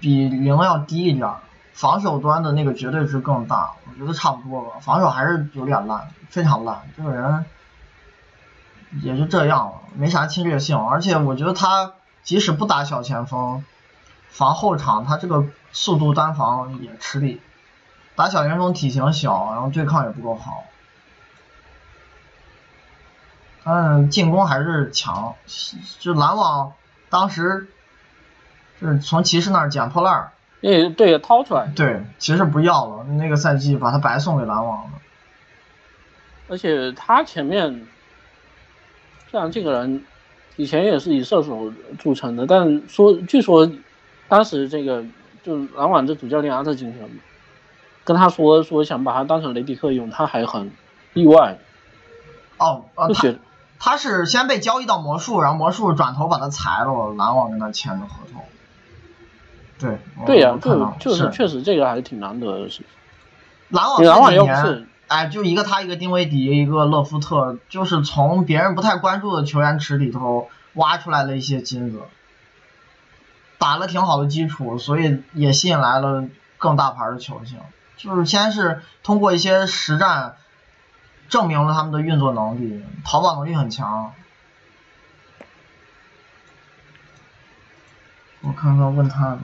[0.00, 1.30] 比零要低一点，
[1.72, 3.72] 防守端的那个绝对值更大。
[3.90, 6.82] 我觉得差不多吧，防守还是有点烂，非常烂。
[6.96, 7.44] 这个人。
[9.02, 13.64] 也就这样了，没啥侵略性，而且我觉得他即使不打小前锋，
[14.32, 17.40] 防后场他这个速度单防也吃力，
[18.16, 20.64] 打小前锋体型小，然后对抗也不够好，
[23.64, 25.34] 嗯，进攻还是强，
[26.00, 26.72] 就篮网
[27.08, 27.68] 当时
[28.80, 34.92] 是从骑士那儿捡破烂儿，诶，对，掏出来，对，骑士不要了，那个赛季把他白送给篮网了，
[36.48, 37.86] 而且他前面。
[39.30, 40.04] 像这个人，
[40.56, 43.66] 以前也是以射手著称的，但说据说，
[44.32, 45.04] 当时这个
[45.42, 47.00] 就篮网这主教练阿特金森
[48.02, 50.72] 跟他说说想把他当成雷迪克用，他还很
[51.12, 51.58] 意外。
[52.56, 53.34] 哦，他
[53.78, 58.42] 他是先被交易到魔术，然后魔术转头把他裁了，篮网跟他签的合同。
[59.78, 59.98] 对。
[60.24, 62.86] 对呀，就就是确实这个还是挺难得的事情。
[63.68, 64.86] 篮网篮网是。
[65.08, 72.00] 哎，就一个他，一个丁威迪，一个勒夫特，就是从别人不太关注的球员池里头挖出来了一些金子，
[73.62, 76.24] 打了挺好的基础，所以也吸引来了
[76.58, 77.60] 更大牌的球星。
[77.96, 80.36] 就是先是通过一些实战
[81.28, 84.12] 证明了他们的运作能力，淘宝能力很强。
[88.40, 89.38] 我看看问他。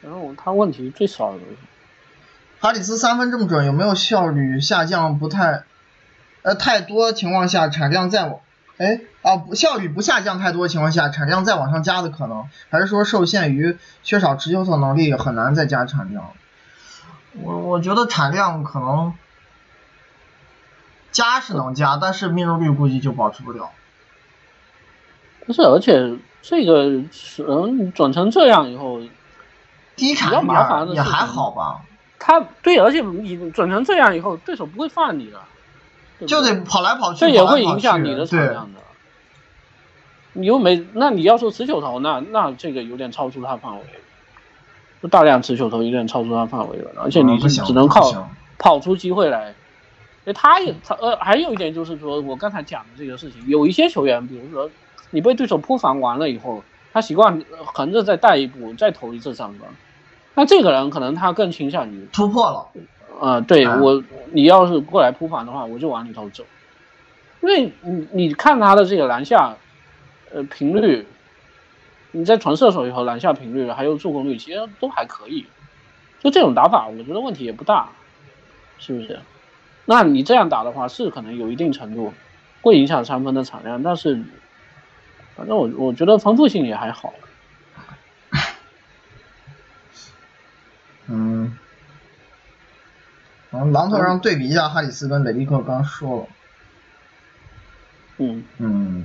[0.00, 1.40] 然后他问题最少的，
[2.64, 5.64] 哈里斯三分这么准，有没有效率下降不太，
[6.40, 8.40] 呃太多情况下产量再往，
[8.78, 16.30] 哎啊不效率不下降太多情况下产量再往上加的可能，还是说受限于缺少持球投能力很难再加产量？
[17.34, 19.12] 我我觉得产量可能
[21.12, 23.72] 加是能加，但是命中率估计就保持不了。
[25.44, 27.02] 不是，而且这个
[27.46, 29.02] 嗯转成这样以后。
[29.96, 31.82] 低产点也还好吧，
[32.26, 35.38] 他对，而且你转成这样以后，对手不会放你的。
[36.26, 38.80] 就得跑来跑去，这也会影响你的产量的。
[40.32, 43.82] 你又没，那你要说持球投，那那这个有点超出他范围，
[45.02, 49.54] 就大量持球投有点超出他范围了，而且你是只能靠跑出机会来。
[50.24, 54.70] 哎，他也他呃，还有一点就是说我刚才讲的这个事情，有一些球员，比如说
[55.10, 59.68] 你被对手扑防完了以后，他习惯横着再带一步，再投一次三分，
[60.34, 62.82] 那这个人可能他更倾向于突破了。
[63.20, 66.44] 呃，对我，你要是过来扑防的话，我就往里头走，
[67.40, 69.56] 因为你你看他的这个篮下，
[70.32, 71.06] 呃，频率，
[72.10, 75.46] 你在传射手以后篮下频率还有助攻率其实都还可以，
[76.20, 77.90] 就这种打法，我觉得问题也不大，
[78.78, 79.20] 是不是？
[79.84, 82.12] 那你这样打的话，是可能有一定程度
[82.62, 84.20] 会影响三分的产量，但是
[85.36, 87.14] 反正我我觉得丰富性也还好。
[93.72, 96.26] 狼头上对比一下，哈里斯跟雷迪克刚说了。
[98.18, 99.04] 嗯嗯。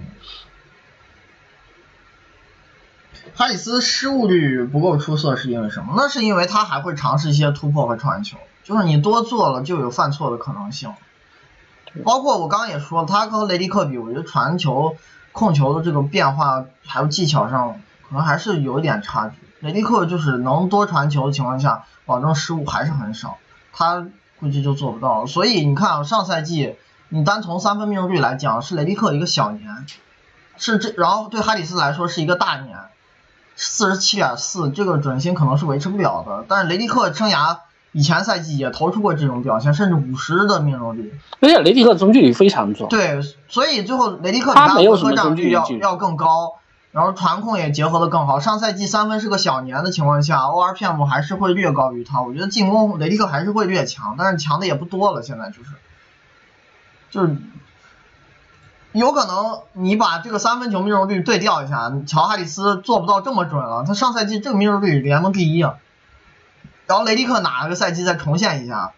[3.36, 5.93] 哈里斯失误率不够出色是因为什么？
[5.95, 10.93] 那是因为他还会尝试一些突破和传球，就是你多做了就有犯错的可能性。
[12.04, 14.95] 包括我刚刚也说了，他和雷迪克比，我觉得传球、
[15.32, 19.36] 控球的这个变化还有技巧上，可能还是有一点差距。
[19.60, 23.38] 雷迪克就是能多传球的情况下，保证失误还是很少。
[23.74, 24.08] 他。
[24.39, 26.75] 估计就做不到，所以你看啊，上赛季
[27.10, 29.86] 你单从三分命中率来讲，是雷迪克一个小年，
[30.58, 32.78] 是这，然后对哈里斯来说是一个大年，
[33.56, 36.45] 四十七点四，这个准星可能是维持不了的。
[36.47, 37.58] 但是雷迪克生涯
[37.91, 41.13] 以前赛季也投出过这种表现，甚至五十的命中率。
[41.41, 42.88] 而且雷迪克中距离非常准。
[42.88, 46.54] 对，所以最后雷迪克比他回合占有率要要更高。
[46.91, 52.23] 然后传控也结合的更好，上赛季三分是个小年的情况下，ORPM 还是会略高于他。
[52.23, 55.21] 我觉得进攻雷迪克还是会略强，但是强的也不多了。
[55.21, 55.69] 现在就是，
[57.12, 57.38] 就是
[58.91, 63.84] 有可能你把这个三分球命中率对调一下，乔哈里斯做不到这么准了。
[63.86, 65.75] 他上赛季这个命中率联盟第一啊，
[66.88, 68.93] 然后雷迪克哪个赛季再重现一下，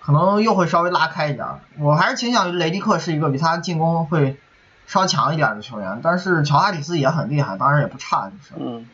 [0.00, 1.44] 可能又会稍微拉开一点。
[1.80, 4.38] 我还是倾向于雷迪克是一个比他进攻会。
[4.86, 8.54] 稍强一点的球员，但是乔哈里斯也很厉害，当然也不差，就是。
[8.56, 8.88] 嗯，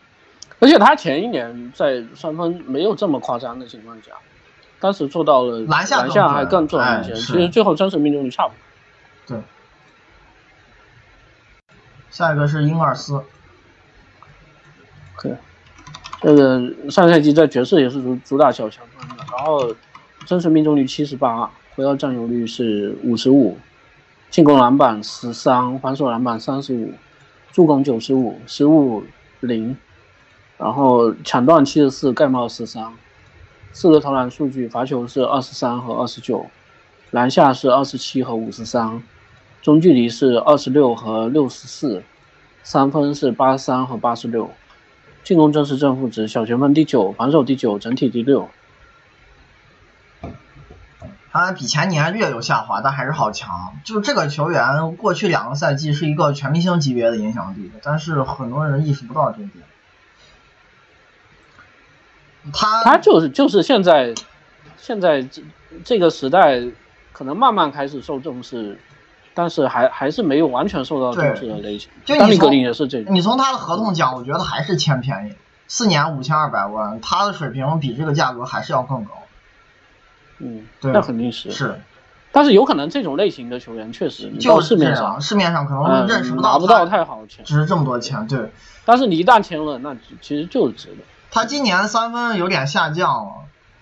[0.58, 4.12] 而且他前一年在三分没有这么夸张的情况下，
[4.80, 9.36] 当时做到了篮下篮下还更重一些，其实最后真实命中率差不多。
[9.36, 9.44] 对。
[12.10, 13.22] 下一个是英格尔斯。
[15.20, 15.36] 对。
[16.20, 19.74] 这个上赛季在爵士也是主主打小前锋的，然后
[20.24, 23.58] 真实命中率七十八，回合占有率是五十五。
[24.32, 26.94] 进攻篮板十三，防守篮板三十五，
[27.52, 29.04] 助攻九十五，失误
[29.40, 29.76] 零，
[30.56, 32.94] 然后抢断七十四，盖帽十三，
[33.72, 36.46] 四个投篮数据，罚球是二十三和二十九，
[37.10, 39.02] 篮下是二十七和五十三，
[39.60, 42.02] 中距离是二十六和六十四，
[42.62, 44.50] 三分是八十三和八十六，
[45.22, 48.48] 进攻真实正负值，小前锋第九，防守第九，整体第六。
[51.32, 53.74] 他比前年略有下滑，但还是好强。
[53.84, 59.64] 就是这个球员，过去两个赛季是一个全明星级别的影响力，但是很多人意识不到这一点。
[62.52, 64.12] 他他就是就是现在，
[64.76, 65.42] 现在这
[65.84, 66.60] 这个时代，
[67.12, 68.78] 可能慢慢开始受重视，
[69.32, 71.88] 但是还还是没有完全受到重视的类型。
[72.04, 75.34] 就你从也是这你从他的合同讲，我觉得还是欠便宜，
[75.66, 79.21] 四年五千二百万，他的水平比这个价格还是要更高。
[80.42, 81.80] 嗯，对那肯定是是，
[82.32, 88.52] 但是有可能这种类型的球员确实就市面上市面上可能认识不到，拿不到太好的钱，值这么多钱，对。
[88.84, 91.04] 但是你一旦签了，那其实就是值的。
[91.30, 93.32] 他今年三分有点下降了，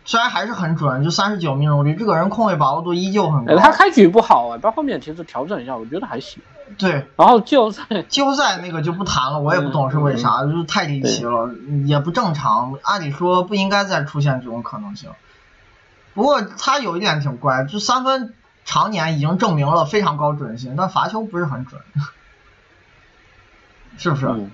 [0.04, 3.56] 虽然还是很准，就三十九命中率，这个人控卫把握度依旧很高。
[3.56, 6.42] 他开局不好啊，到后面其实调整一下，我觉得还行。
[6.78, 11.50] 对，然后季后赛季后赛那个就不谈了，我也不懂是为啥，就是太离奇了，
[11.86, 15.10] 也不正常，按理说不应该再出现这种可能性。
[16.20, 18.34] 不过他有一点挺怪，就三分
[18.66, 21.80] 常年已经证明了非常高准性，但罚球不是很准，
[23.96, 24.50] 是不是？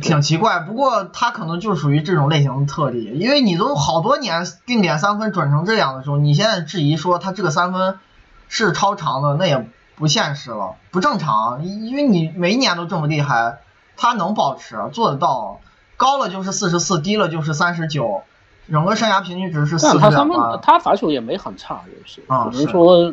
[0.00, 0.60] 挺奇怪。
[0.60, 7.98] 不过他可能就属于这种类型的特例，因为你都好多年定点三分准成这样的时候，你现在质疑说他这个三分
[8.46, 11.64] 是超长的，那也不现实了，不正常。
[11.64, 13.58] 因为你每一年都这么厉害，
[13.96, 15.58] 他能保持做得到，
[15.96, 18.22] 高了就是四十四，低了就是三十九。
[18.70, 23.12] 整个生涯平均值是四十他他罚球也没很差，就是，只能说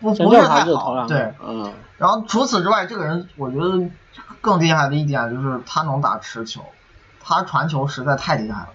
[0.00, 1.06] 不不是太好。
[1.06, 1.72] 对，嗯。
[1.98, 3.88] 然后除此之外，这个人我觉得
[4.40, 6.62] 更厉害的一点就是他能打持球，
[7.20, 8.68] 他传球实在太厉害了。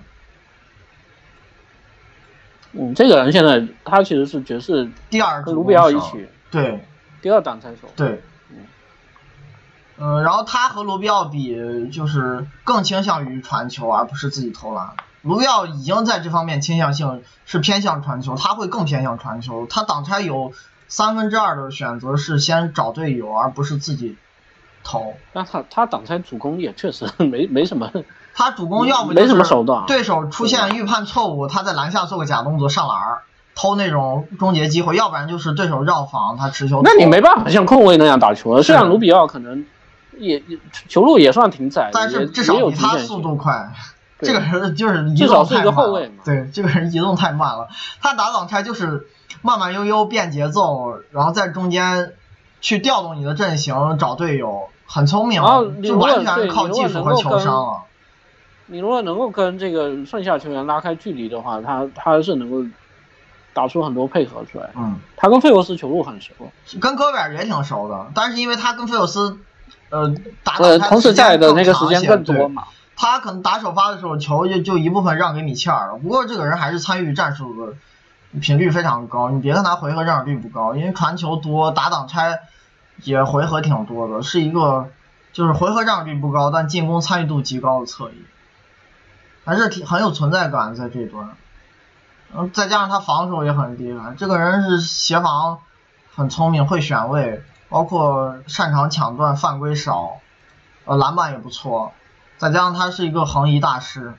[2.74, 6.28] 嗯，这个人现在他其实是爵士第二跟卢比奥一起。
[6.52, 6.86] 对，
[7.22, 7.90] 第二挡拆手。
[7.96, 8.22] 对。
[10.02, 14.94] 嗯，然后他和卢比奥比，就是更倾向于传球，而不是自己投篮。
[15.22, 19.68] 卢比奥已经在这方面倾向性是偏向传球，他会更偏向传球。
[19.70, 20.54] 他挡拆有
[20.88, 24.18] 三分之二的选择是先找队友，而不是自己
[24.84, 25.14] 投。
[25.34, 27.92] 那他他挡拆主攻也确实没没什么。
[28.34, 33.18] 他主攻要不没什么手段，对手出现预判错误，他在篮下做个假动作上篮
[33.56, 36.80] 偷那种终结机会，要不然就是对手绕防他持球。
[36.82, 39.66] 那你没办法像控卫那样打球，虽然卢比奥可能
[40.18, 40.42] 也
[40.88, 43.74] 球路也算挺窄，但是至少比他速度快。
[44.20, 46.24] 这个人就是至少是一个后卫嘛。
[46.26, 47.70] 对，这个人移动太慢了，
[48.02, 49.08] 他打挡拆就是
[49.42, 52.14] 慢慢悠悠变节奏，然后在中间
[52.62, 55.42] 去调动你的阵型，找队友，很聪明，
[55.82, 57.84] 就完全靠技术和球商了。
[58.72, 62.70] 你如果能够跟这个剩下球员拉开距离的话，他他是能够
[63.52, 64.70] 打出很多配合出来。
[64.76, 66.34] 嗯，他跟费沃斯球路很熟，
[66.80, 69.40] 跟戈贝尔也挺熟的，但是因为他跟费沃斯，
[69.90, 70.14] 呃，
[70.44, 72.66] 打呃同时在的那个时间更多嘛，
[73.02, 75.98] 他可能打首发的时候球就就一部分让给米切尔了。
[75.98, 77.74] 不过这个人还是参与战术的
[78.42, 82.42] 频率非常高，你别看他回合占有率不高，因为传球多，打挡拆
[82.98, 84.90] 也回合挺多的，是一个
[85.32, 88.26] 就是回合占有率不高，但进攻参与度极高的侧翼。
[89.46, 91.30] 还是挺很有存在感在这端，
[92.36, 95.60] 嗯，再加上他防守也很厉害，这个人是协防
[96.14, 100.18] 很聪明，会选位，包括擅长抢断，犯规少，
[100.84, 101.94] 呃，篮板也不错，
[102.40, 104.16] 再加上他是一个横移大师，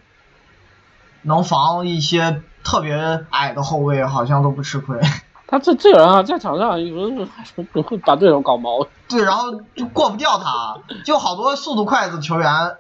[1.23, 5.01] 能防一些特别矮的后卫，好像都不吃亏。
[5.49, 7.29] 他这这个人啊，在场上有时
[7.75, 8.87] 候会把对手搞毛。
[9.09, 12.77] 对，然后就过不掉他，就好多速度快的球员。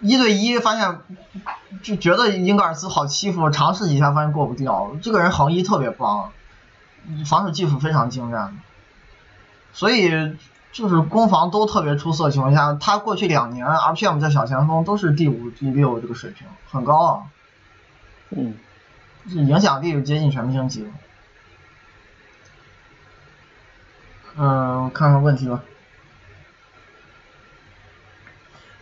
[0.00, 1.00] 一对一发现
[1.82, 4.92] 就觉得英格尔斯好欺负，尝试几下发现过不掉。
[5.02, 6.30] 这个人横移特别棒，
[7.26, 8.60] 防守技术非常精湛，
[9.72, 10.36] 所以
[10.72, 17.22] 就是攻防都特别出色的情况下，他过去两年 RPM 在小前锋都是第五、第六这个水平，很高啊。
[18.30, 18.54] 嗯，
[19.26, 20.90] 影响力接近全明星级了。
[24.36, 25.62] 嗯，看看问题吧。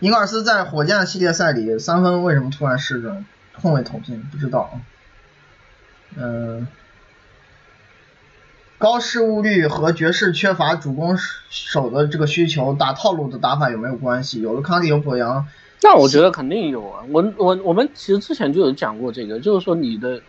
[0.01, 3.25] 英格尔斯在火箭系列赛里三分为什么突然失准？
[3.63, 4.79] 控卫投进不知道。
[6.15, 6.69] 嗯，
[8.79, 11.17] 高失误率和爵士缺乏主攻
[11.49, 14.41] 手的这个需求，打套路的打法有没有关系？
[14.41, 15.47] 有了康蒂有博扬，
[15.83, 17.05] 那我觉得肯定有啊。
[17.11, 20.21] 我我我们其实之前就有讲过这个，就是说你的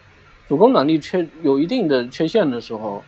[0.48, 3.04] 主攻能力缺有一定的缺陷的时候。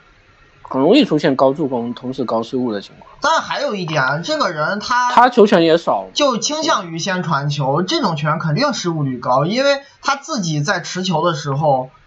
[0.71, 3.09] 很容易出现高助攻同时高失误的情况。
[3.21, 11.98] 但还有一点，这个人他他球权也少，就倾向于先传球，这种球员肯定失误率高，因为他自己在持球的时候，呃，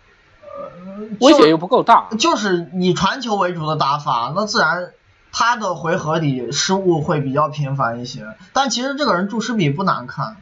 [1.20, 2.08] 威胁又不够大。
[2.18, 4.90] 就是以传球为主的打法，那自然
[5.32, 8.26] 他的回合里失误会比较频繁一些。
[8.52, 10.36] 但其实这个人注失比不难看。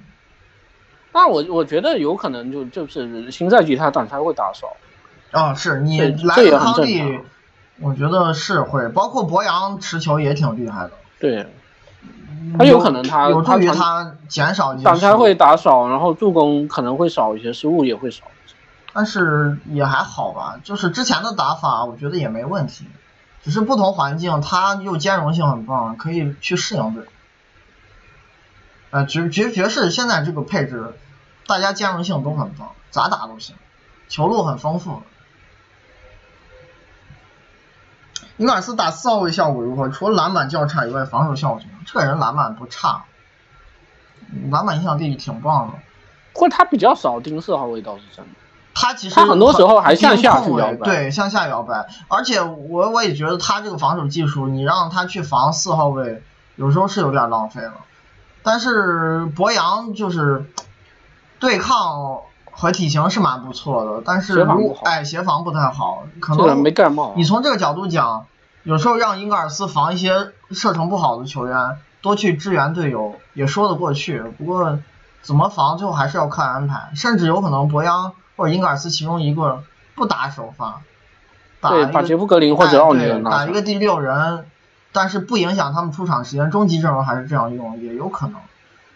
[1.12, 4.68] 那我我觉得有可能就就是新赛季他挡拆会打少。
[5.32, 7.20] 啊，是你莱恩康利。
[7.82, 10.90] 我觉得是会，包括博扬持球也挺厉害的。
[11.18, 11.46] 对，
[12.58, 14.74] 他有可能他有助于他减少。
[14.74, 18.24] 挡拆会打少，然后助攻可能会少一些，失误也会少。
[18.92, 22.86] 但是也还好吧，就是之前的打法，我觉得也没问题。
[23.42, 27.06] 只是不同环境，他又兼容性很棒，可以去适应对。
[28.90, 30.92] 呃，爵爵爵士现在这个配置，
[31.46, 33.56] 大家兼容性都很棒，咋打都行，
[34.08, 35.02] 球路很丰富。
[38.36, 39.88] 英格尔斯打四号位效果如何？
[39.88, 41.82] 除了篮板较差以外，防守效果怎么样？
[41.86, 43.04] 这个人篮板不差，
[44.50, 45.78] 篮板影响力挺棒的。
[46.32, 48.39] 不过他比较少盯四号位倒是真的。
[48.80, 51.86] 他其实他很多时候还向下去摇摆，对，向下摇摆。
[52.08, 56.22] 而且我我也觉得他这个防守技术，你让他去防四号位，
[56.56, 57.74] 有时候是有点浪费了。
[58.42, 60.50] 但是博扬就是
[61.38, 62.20] 对抗。
[62.52, 67.14] 和体型是蛮不错的，但是如哎协防不太好，可能没盖帽。
[67.16, 68.26] 你从这个角度讲，
[68.64, 74.20] 有时候让英格尔斯防一些射程不好的球员，多去支援队友也说得过去。
[74.36, 74.78] 不过
[75.22, 76.90] 怎么防，最后还是要看安排。
[76.94, 79.62] 甚至有可能博扬或者英格尔斯其中一个
[79.94, 80.82] 不打首发，
[81.60, 84.46] 对，把杰夫格林或者奥尼尔打一个第六人，
[84.90, 88.40] 但是不影响他们出场时间，终极阵容还是这样用也有可能。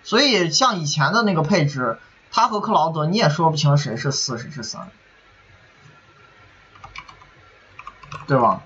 [0.02, 1.98] 所以像以前的那个配置。
[2.36, 4.88] 他和克劳德，你也说不清谁是四，谁是三，
[8.26, 8.62] 对吧？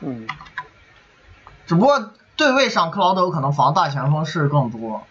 [0.00, 0.28] 嗯。
[1.66, 5.04] 只不过对位上，克劳德可能防大前锋是更多，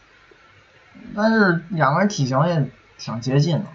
[1.13, 3.65] 但是两个人体型也挺接近的。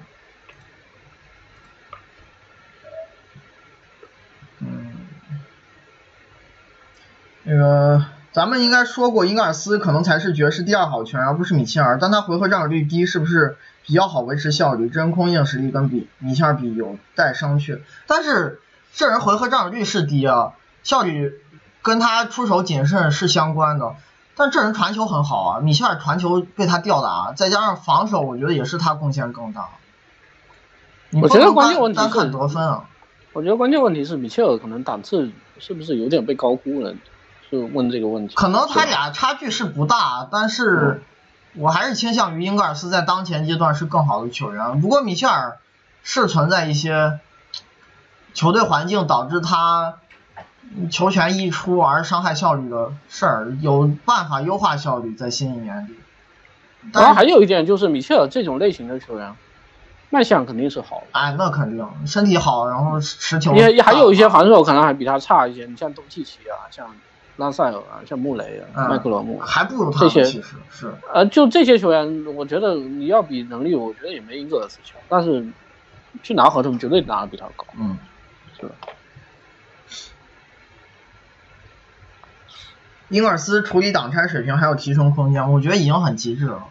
[7.45, 11.99] 那个咱们应该说过，英格尔斯可能才是爵士第二好球员，而不是米切尔。
[12.01, 14.88] 但他回合占有率低，是不是比较好维持效率？
[14.88, 17.80] 真空硬实力跟比米切尔比有待商榷。
[18.07, 18.61] 但是
[18.92, 21.34] 这人回合占有率是低啊，效率
[21.82, 23.95] 跟他出手谨慎是相关的。
[24.36, 29.68] 但这人传球很好啊，米切尔传球被他吊打，再加上防守，我觉得也是他贡献更大。
[31.12, 32.88] 我觉得关键问题单看得分啊。
[33.32, 36.95] 我觉得关键问题是米切尔可能档次是不是有点被高估了？
[37.59, 38.34] 是问这个问题。
[38.34, 41.02] 可能他俩差距是不大，但是
[41.55, 44.80] 我还是倾向于英格尔斯在当前阶段是更好的球员。
[44.80, 45.59] 不过米切尔
[46.02, 47.18] 是存在一些
[48.34, 49.94] 球队环境导致他
[50.90, 55.98] 球权溢出而伤害效率的事儿，有办法优化效率在新一年里。
[56.92, 59.34] 然后还有一点就是米切尔这种类型的球员。
[60.11, 65.66] 卖相肯定是好，哎，那肯定，身体好，然后持球也也还有一些防守可能还比他差一些。
[65.66, 66.86] 你像东契奇啊，像
[67.37, 70.95] 拉塞尔啊，像穆雷啊，麦克罗姆，还不如他这些其实是。
[71.12, 75.45] 呃，就这些球员，我觉得你要比能力，我觉得也没英格尔斯强，但是
[76.22, 77.99] 去拿合同绝对拿的比他高，嗯，
[78.57, 78.74] 是吧？
[83.09, 86.62] 英格尔斯处理挡拆水平还有提升空间，我觉得已经很极致了。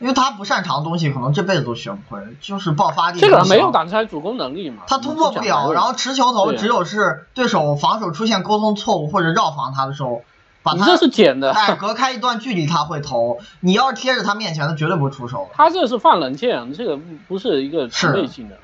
[0.00, 3.20] 因为他不擅长的东西，可能这辈子都学不会，就是爆发力。
[3.20, 4.82] 这个没有挡拆主攻能力嘛？
[4.86, 10.22] 他突破不了，然后持球头只有是对手防守出现沟通错误或者绕防他的时候，
[10.62, 13.38] 把他这是捡的，哎，隔开一段距离他会投。
[13.60, 15.50] 你要是贴着他面前，他绝对不会出手。
[15.52, 16.98] 他这是放冷箭，这个
[17.28, 18.56] 不是一个准备性的。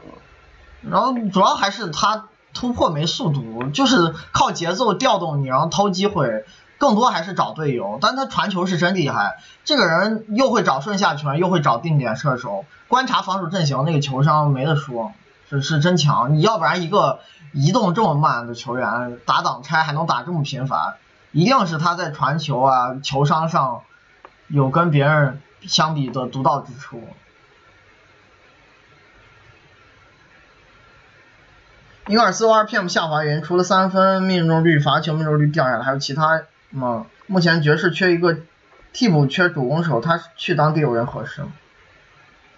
[0.89, 6.45] 然后主要还是他突破没速度，就是靠节奏调动你，然后偷机会。
[6.79, 9.39] 更多还是找队友，但他传球是真厉害。
[9.65, 15.13] 这个人又会找顺下拳，又会找定点射手，观察防守阵型，那个球商没得说，
[15.49, 16.35] 是是真强。
[16.35, 17.21] 你要不然一个
[17.53, 20.97] 移动这么慢的球员打挡拆还能打这么频繁，
[21.33, 23.81] 一定是他在传球啊球商上
[24.49, 27.03] 有跟别人相比的独到之处。
[32.09, 36.43] 英格尔斯沃尔 PM 下滑原因，除了三分命中率、罚球命中率掉下来，还有其他。
[36.79, 38.37] 么目前爵士缺一个
[38.93, 41.49] 替补，缺主攻手，他去当第六人合适吗？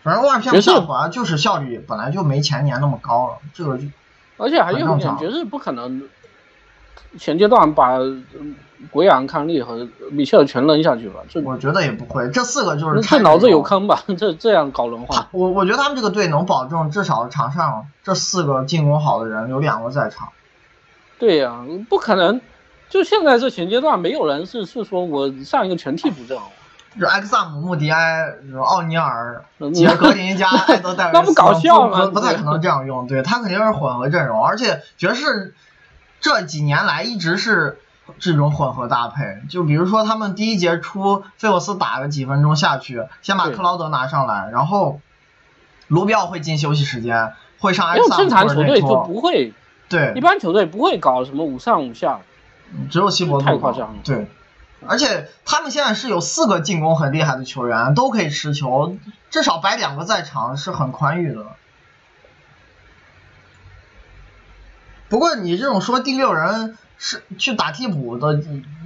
[0.03, 3.85] 反正万片下滑就是效率本来就没前年那么高了，这个就
[4.37, 6.09] 而且还有一点，爵士不可能
[7.19, 7.99] 前阶段把
[8.93, 11.21] 国阳、康利和米切尔全扔下去吧？
[11.29, 14.05] 这我觉得也不会，这四个就是这脑子有坑吧？
[14.17, 20.29] 这这样搞轮换，我我觉得他们这个队能保证至少场上这四个进攻好的人有两个在场。
[21.19, 22.41] 对呀，不可能。
[22.89, 26.47] 就现在这前阶段，没有人是是说我上一个全替补阵容，
[26.99, 28.25] 就埃克萨姆、穆迪埃、
[28.65, 32.07] 奥尼尔、杰格林加、埃德戴维斯，那不搞笑吗？
[32.07, 35.55] 不太可能这样用，对他肯定是混合阵容，而且爵士
[36.21, 37.79] 这几年来一直是
[38.19, 39.43] 这种混合搭配。
[39.51, 45.01] 就比如说他们第一节出费沃斯打个几分钟下去，先把克劳德拿上来，然后
[45.89, 49.53] 卢比奥会进休息时间，会上埃克萨姆正常球队就不会，
[49.91, 52.19] 对，一般球队不会搞什么五上五下。
[52.91, 54.01] 只有西伯太夸张了。
[54.05, 54.27] 对，
[54.87, 58.97] 而且他们现在是有四个进攻很厉害的球员，都可以持球，
[59.31, 61.47] 至少摆两个在场是很宽裕的。
[65.09, 68.43] 不过你这种说第六人是去打替补的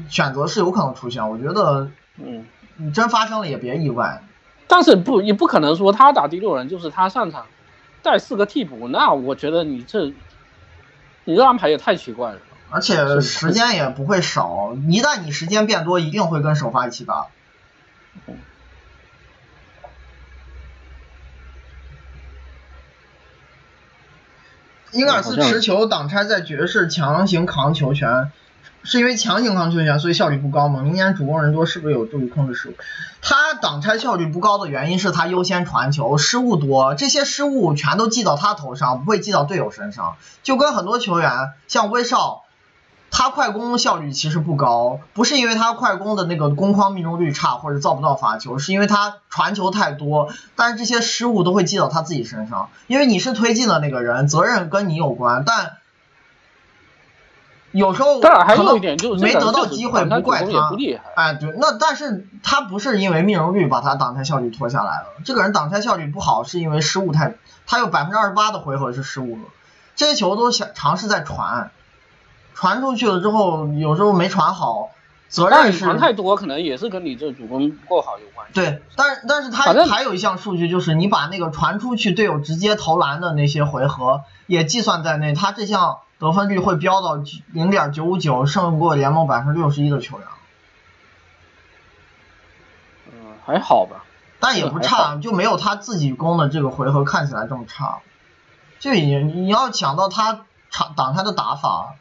[0.09, 4.23] 选择是有可能出现，我觉得，嗯，你真发生了也别意外。
[4.69, 7.47] 但是不，也不可能说他打第六人就是他上场
[8.03, 10.13] 带四个替补，那我觉得你这
[11.25, 12.39] 你这安排也太奇怪了。
[12.73, 17.27] 而且时间也不会少，一旦你时间变多，一定会跟首发一起打。
[24.91, 28.33] 英格尔斯持球挡拆在爵士强行扛球权。
[28.85, 30.83] 是因为强行扛球权，所以效率不高吗？
[30.83, 32.75] 明年主攻人多，是不是有助于控制失误？
[33.21, 40.17] 他挡拆效率不高的原因是他优先传球，失误多，这些失误全都记到他头上，不会记到队友身上。
[40.43, 42.42] 就跟很多球员，像威少，
[43.13, 55.77] 他快攻效率其实不高，不是因为他快攻的那个攻框命中率差或者造不到罚球，是因为他传球太多，但是这些失误都会记到他自己身上，因为你是推进的那个人，责任跟你有关，但。
[57.75, 60.77] 有时候当然还有一点就没得到机会，不怪他。
[61.15, 65.07] 哎，对，那但是他不是因为命中率把他挡拆效率拖下来了。
[65.25, 67.37] 这个人挡拆效率不好，是因为失误太，
[67.67, 69.45] 他有百分之二十八的回合是失误了。
[69.97, 71.71] 这些球都想尝试在传，
[72.55, 74.91] 传出去了之后，有时候没传好，
[75.29, 75.81] 责任是。
[75.81, 78.55] 传太多，可能也是跟你这主攻不够好有关系。
[78.55, 85.99] 对，但但是他还有一项数据，就是你把那个传出去队友直接投篮的那些回合也计算在内，他这项。
[86.19, 87.21] 得分率会飙到
[87.53, 90.27] 零点九五九，胜过联盟百分之六十一的球员。
[93.09, 94.05] 嗯，还好吧，
[94.39, 97.99] 但也不差，就没有他自己攻的这个回合看起来这么差。
[98.79, 101.97] 就你你要想到他场挡他的打法，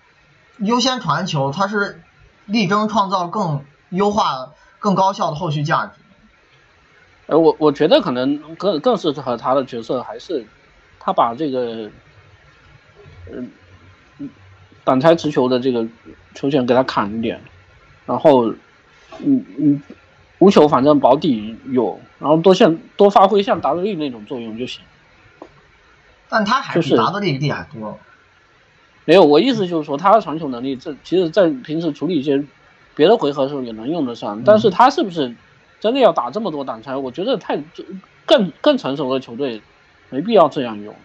[0.62, 2.01] 优先传球，他是
[2.45, 5.93] 力争创造更优化、更高效的后续价值。
[7.28, 10.45] 呃，我我觉得可能更更适合他的角色还是
[10.99, 11.89] 他把这个，
[13.32, 13.49] 嗯，
[14.84, 15.88] 挡拆持球的这个
[16.36, 17.41] 球权给他砍一点，
[18.05, 18.49] 然后，
[19.20, 19.82] 嗯嗯，
[20.39, 24.84] 无球反正保底有，然后多像多发挥像达德利那种作用就行。
[26.28, 27.99] 但他还是达德利厉害多。
[29.12, 32.41] 没有，我意思就是说他的传球能力，这其实在平时处理一些
[32.95, 35.36] 别的回合的时候也能用得上，但是他是不是？
[35.82, 37.59] 真的要打这么多挡拆，我觉得太
[38.26, 39.62] 更更成熟的球队
[40.12, 40.95] 没必要这样用，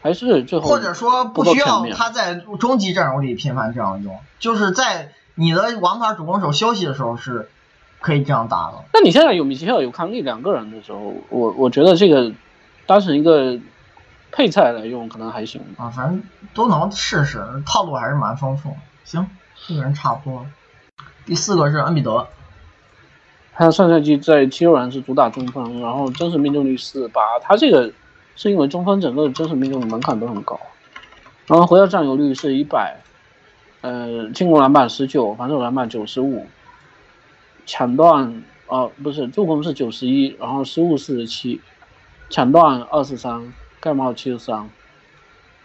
[0.00, 7.50] 还是最后或者说不需要他在终极阵容里频繁这样用，就是在你的王牌主攻手休息的时候是
[8.00, 8.84] 可以这样打的。
[8.94, 12.32] 那你现在有米切尔有康利两个人的时候，我我觉得这个
[12.86, 13.58] 当成一个
[14.30, 16.22] 配菜来用可能还行啊，反正
[16.54, 18.76] 都能试试，套路还是蛮丰富。
[19.04, 19.26] 行，
[19.56, 20.46] 四个人差不多。
[21.24, 22.26] 第四个是恩比德。
[23.54, 27.20] 他上赛季在七六人是主打中锋，然后真实命中率四八。
[27.42, 27.92] 他这个
[28.36, 30.60] 是因为中锋整个真实命中率门槛都很高，
[31.46, 33.00] 然后回到占有率是一百，
[33.80, 36.46] 呃，进攻篮板十九，防守篮板九十五，
[37.66, 41.60] 抢断啊不是助攻是九十一，然后失误四十七，
[42.30, 44.68] 抢断二十三，盖帽七十三，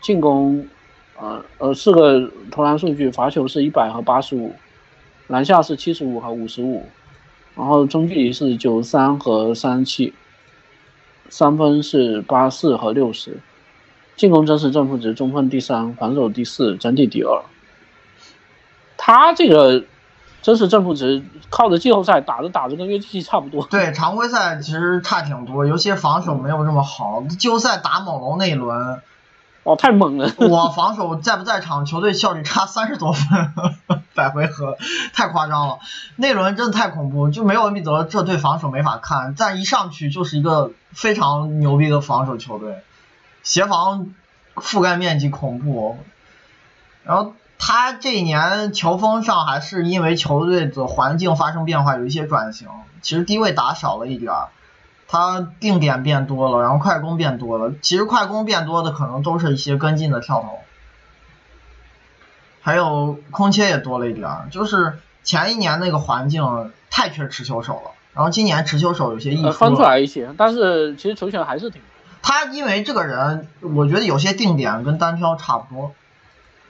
[0.02, 0.68] 进攻
[1.20, 4.54] 呃呃四个投篮数据，罚球是一百和八十五，
[5.28, 6.86] 篮下是七十五和五十五。
[7.56, 10.12] 然后中距离是九十三和三七，
[11.30, 13.38] 三分是八四和六十，
[14.16, 17.44] 进攻真实正负值中锋第三，防守第四，整体第二。
[18.98, 19.84] 他这个
[20.44, 23.66] 真是正负值靠着季后赛打着打着跟约基奇差不多。
[23.66, 27.24] 对，常规赛其实差挺多，尤其防守没有这么好。
[27.24, 29.02] 季后赛打猛龙那一轮。
[29.64, 30.30] 哦，太猛了！
[30.40, 33.24] 我防守在不在场，球队效率差三十多分，
[34.14, 34.76] 百回合，
[35.14, 35.80] 太夸张了。
[36.18, 39.36] 那轮真的太恐怖，就没有恩比德，这队防守没法看。
[39.38, 42.84] 但一上去就是一个非常牛逼的防守球队，
[43.42, 44.08] 协防
[44.58, 45.98] 覆盖面积恐怖。
[47.06, 47.34] 然后
[47.66, 52.68] 他这一年球风上还是因为球队的环境发生变化，有一些转型，
[53.02, 54.50] 其实低位打少了一点儿。
[55.08, 57.74] 他定点变多了，然后快攻变多了。
[57.82, 60.60] 其实快攻变多的可能都是一些跟进的跳投，
[62.60, 64.48] 还有空切也多了一点儿。
[64.52, 71.82] 就是前一年那个环境太缺持球手了，然后今年持球手有些溢出分出来一些，但是其实球权还是挺。
[72.22, 75.94] 他因为这个人，我觉得有些定点跟单挑差不多，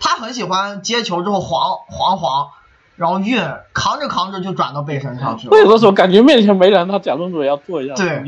[0.04, 2.50] 他很喜欢接球之后晃晃晃。
[2.96, 3.42] 然后运
[3.74, 5.58] 扛着扛着就转到背身上去了。
[5.58, 7.96] 有的时候感觉面前没人，他假动作也要做一下。
[7.96, 8.24] 对。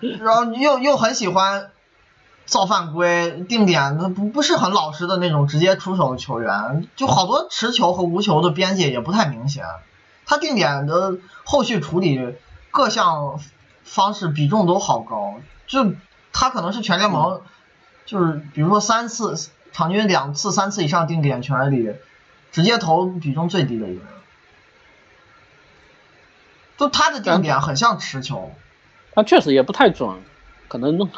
[0.18, 1.70] 然后又又很喜欢
[2.46, 9.64] 造犯规、定点，他不不是很老实的那种直接出手的球员，就好多持球和无球的边界也不太明显。
[10.26, 11.14] 他定点的
[11.44, 12.34] 后续处理
[12.72, 13.38] 各项
[13.84, 15.36] 方式比重都好高，
[15.68, 15.92] 就
[16.32, 17.40] 他可能是全联盟
[18.04, 19.36] 就是比如说三次
[19.72, 21.94] 场均两次、三次以上定点权里。
[22.52, 24.12] 直接投比重最低的一个人，
[26.76, 28.52] 就他的定点很像持球，
[29.14, 30.20] 他确实也不太准，
[30.68, 31.08] 可能，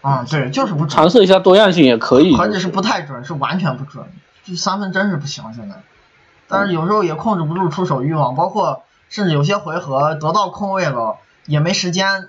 [0.00, 4.06] 啊对，就是不尝试一下多样性也可以，而且是不太准，是完全不准，
[4.44, 5.82] 就三分真是不行现在，
[6.46, 12.28] 但是有时候也控制不住出手欲望，包括甚至有些回合得到空位了也没时间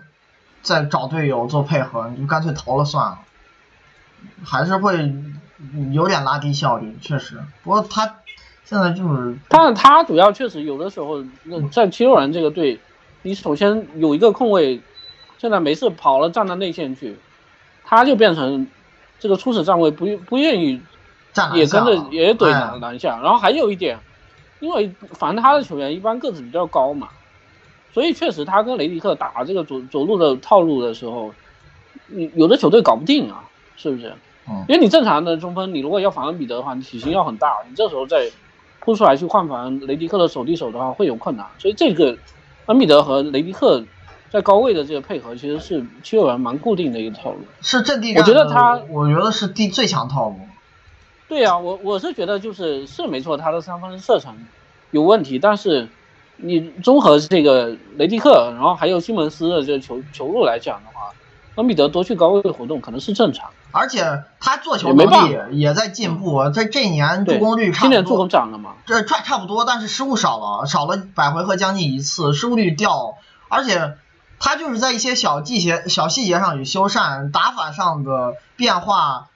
[0.64, 3.20] 再找队友做配合，你就干脆投了算了，
[4.44, 5.14] 还是会
[5.92, 8.16] 有点拉低效率，确实，不过他。
[8.64, 12.80] 现在就是，但是他主要确实有的时候，那在七六人这个队，
[13.22, 14.80] 你首先有一个空位，
[15.38, 17.18] 现在没事跑了站到内线去，
[17.84, 18.68] 他就变成
[19.20, 20.82] 这个初始站位不不愿意，
[21.54, 23.20] 也跟着也怼篮篮下。
[23.22, 24.00] 然后还有一点，
[24.62, 27.10] 因为反正他的球员一般个子比较高嘛，
[27.94, 31.34] 所以确实他跟雷迪克打这个走走路的套路的时候，
[32.08, 33.44] 你有的球队搞不定啊，
[33.76, 34.14] 是不是？
[34.48, 34.66] 嗯。
[34.68, 38.30] 因为你正常的中锋，你如果要防恩比德的话，你体型要很大，你这时候再。
[38.84, 42.18] 扑出来去换防雷迪克的手递手的话会有困难，所以这个
[42.66, 43.84] 恩比德和雷迪克
[44.32, 47.42] 在高位的这个配合其实是七六人蛮固定的一个套路。
[47.62, 50.40] 是阵地我觉得他，我觉得是第最强套路。
[51.30, 54.34] 对呀，我我是觉得就是是没错，他的三分射程
[54.90, 55.88] 有问题，但是
[56.38, 61.14] 你综合这个雷迪克，然后还有西蒙斯的这个球球路来讲的话，
[61.54, 63.52] 恩比德多去高位活动可能是正常。
[63.72, 68.72] 而且他做球能力也在进步，在这一年助，攻率差不今年助攻多，涨了嘛？
[68.86, 73.16] 这差差不多，但是失误少了，少了百回合将近一次，失误率掉，
[73.48, 73.96] 而且
[74.40, 79.28] 他就是在一些小细节、小细节上有修缮，打法上的变化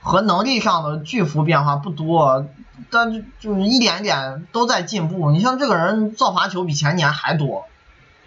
[0.00, 2.46] 和能力上的巨幅变化不多，
[2.90, 5.30] 但就是一点一点都在进步。
[5.30, 7.66] 你像这个人造罚球比前年还多，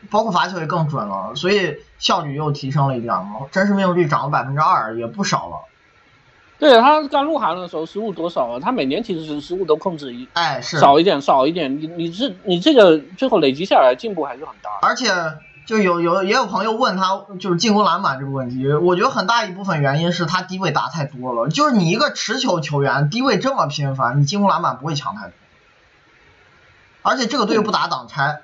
[0.09, 5.55] 包括罚球也更准了，所以效率又提升了一点嘛，真实命中率涨了百分之二，也不少了。
[6.57, 8.59] 对他刚入行的时候失误多少啊？
[8.61, 11.81] 他每年其实是失误都控制一哎，是少一点，少一点。
[11.81, 14.69] 你你这你这个最后累积下来进步还是很大。
[14.83, 15.11] 而且
[15.65, 21.49] 就有有也有朋友问他就是进攻篮板这个问题，我觉得很大一部分原因是他低位打太多了。
[21.49, 25.33] 就是你一个持球球员低位这么频繁，你进攻篮板不会强太多。
[27.01, 28.41] 而且这个队又不打挡拆，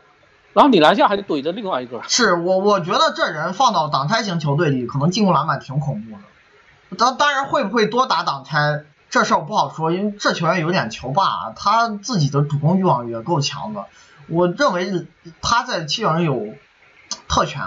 [0.58, 6.98] 然后你篮下还怼着另外一个，是我我觉得这人放到挡拆型球队里，可能进攻篮板挺恐怖的。
[6.98, 13.86] 当当然会不会多打挡拆，这事儿不好说，因为这球员有点球霸，他自己的主攻欲望也够强的。
[14.30, 15.06] 我认为
[15.44, 16.56] 他在七六人有
[17.28, 17.62] 特权，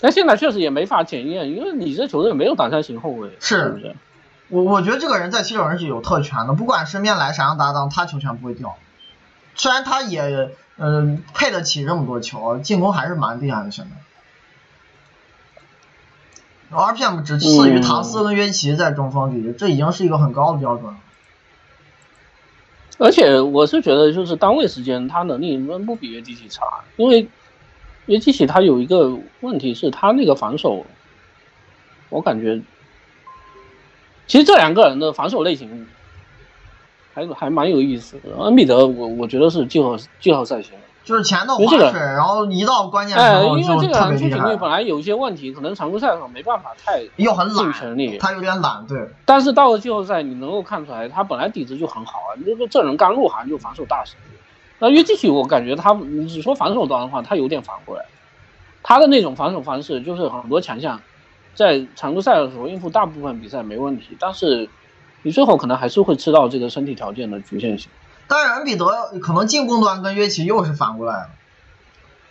[0.00, 3.94] 但现在确实也没法检验，因为你这球队没有挡拆型后卫，是是不是？
[4.48, 8.74] 我我觉得这个人在七六人是有特权的，不管身边来啥样搭档，他球权不会掉。
[9.54, 13.90] 虽然他也嗯、呃配得起这么多球，进攻还是蛮厉害的现在。
[16.76, 20.98] RPM 只次于唐斯跟约基奇在中锋里，这已经是一个很高的标准了。
[22.98, 27.28] 而且我是觉得，就是单位时间他能力不不比约基奇差，因为
[28.06, 30.84] 约基奇他有一个问题是他那个防守，
[32.08, 32.62] 我感觉
[34.26, 35.86] 其实这两个人的防守类型
[37.14, 38.36] 还还蛮有意思的。
[38.42, 40.72] 恩比德我我觉得是季后季后赛型，
[41.04, 52.34] 就是前头因为这个划水，然后一到关键时哎，候就因为这个出勤率本，来有一些问题，可能常规赛上没办法太又很尽全力懒，他有点懒，对，但是到了季后赛，你能够看出来，他本来底子就很好啊。
[52.44, 54.16] 这个这人刚入行就防守大师。
[54.80, 58.04] 那约基奇，我感觉他，你只说防守端的话，他有点反过来。
[58.82, 61.00] 他的那种防守方式，就是很多强项，
[61.54, 64.68] 在常规赛的时候应付大部分比赛没问题，但是
[65.24, 67.90] 你最后可能还是会吃到这个身体条件的局限性。
[68.28, 71.30] 当然恩比德可能进攻端跟约奇又是反过来的，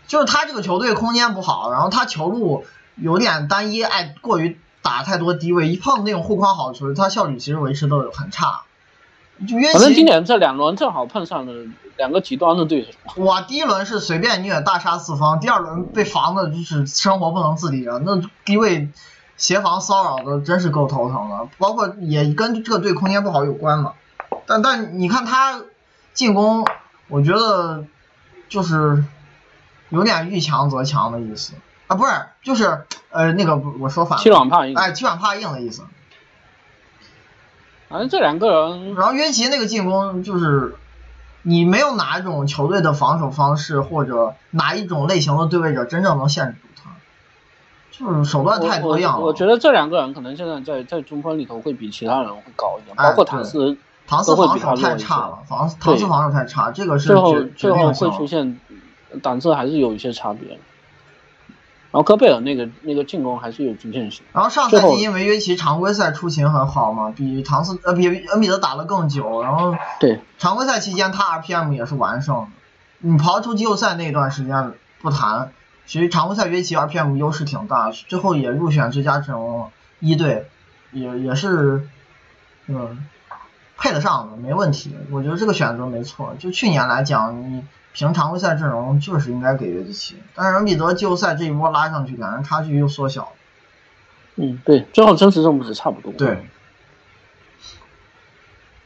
[0.07, 2.65] 就是他这个球队空间不好，然后他球路
[2.95, 8.61] 有点单一，爱过于打太多低位，一碰那种护框好的球队，他效率其实维持的很差。
[9.47, 11.53] 就约反正今，年这两轮正好碰上了
[11.97, 13.23] 两个极端的对手。
[13.23, 18.89] 哇，第一轮是随便虐大杀四方，第二轮被防的就是生活不能自理啊，那低位
[19.43, 23.91] 协防骚扰的真是够头疼的，包括也跟这个队空间不好有关嘛。
[24.45, 25.61] 但但你看他
[26.13, 26.65] 进攻，
[27.09, 27.83] 我觉得
[28.47, 29.03] 就是
[29.89, 31.55] 有点遇强则强的意思
[31.87, 35.83] 啊，不是，就是呃那个我说反欺了，软怕硬，哎，欺软怕硬的意思。
[37.89, 40.77] 反正这两个人然后约奇那个进攻就是，
[41.41, 46.55] 你没有哪一种球队的防守方式或者哪一种类型的对位者真正能限制
[47.95, 49.19] 就是手段太多样了。
[49.19, 53.77] 我我我觉得这两个人可能现在在在中锋里头会比其他人会高一点，哎包括唐斯，
[54.07, 58.59] 唐斯防守太差了，防唐斯防守太差，这个是最后决最后会出现
[59.21, 60.57] 档次还是有一些差别。
[61.91, 64.23] 然后科贝尔那个那个进攻还是有局限性。
[64.33, 72.47] 然后上赛季因为约奇常规赛出勤很好嘛，比唐斯呃比恩比德打了更久，然后对，常规赛期间他 RPM 也是完胜的。
[72.97, 74.73] 你刨出季后赛那段时间
[75.03, 75.51] 不谈，
[75.85, 80.49] 其实常规赛约奇 RPM 优势挺大，最后也入选最佳阵容一队，
[80.91, 81.87] 也也是
[82.67, 83.05] 嗯
[83.77, 84.95] 配得上的，没问题。
[85.11, 86.35] 我觉得这个选择没错。
[86.39, 93.31] 就去年来讲，你凭常规赛阵容就是应该给约基奇，但是恩比德季后赛这一波拉上去，两人差距又缩小了。
[94.35, 96.11] 嗯，对，最后真实任务值差不多。
[96.13, 96.47] 对，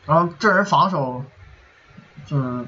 [0.05, 1.23] 然后这人防守
[2.25, 2.65] 就是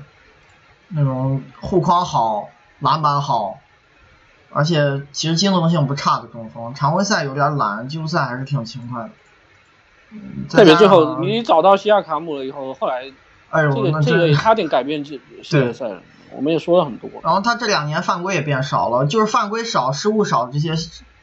[0.88, 2.49] 那种护框好、
[2.80, 3.59] 篮板好，
[4.52, 6.74] 而且其实机动性不差的中锋。
[6.74, 9.10] 常规赛有点懒，季后赛还是挺勤快的。
[10.12, 13.12] 嗯特别最后你找到西亚卡姆了以后，后来
[13.52, 16.02] 哎呦，这个那这个也差点改变这系列赛了。
[16.32, 17.10] 我们也说了很多。
[17.24, 20.74] 然后他这两年犯规也变少了，就是犯规少、失误少这些，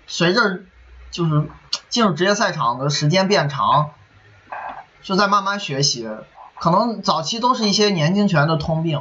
[0.07, 0.61] 随着
[1.11, 1.49] 就是
[1.89, 3.91] 进入职业赛场的时间变长，
[5.03, 6.09] 就在慢慢学习。
[6.59, 9.01] 可能早期都是一些年轻拳的通病，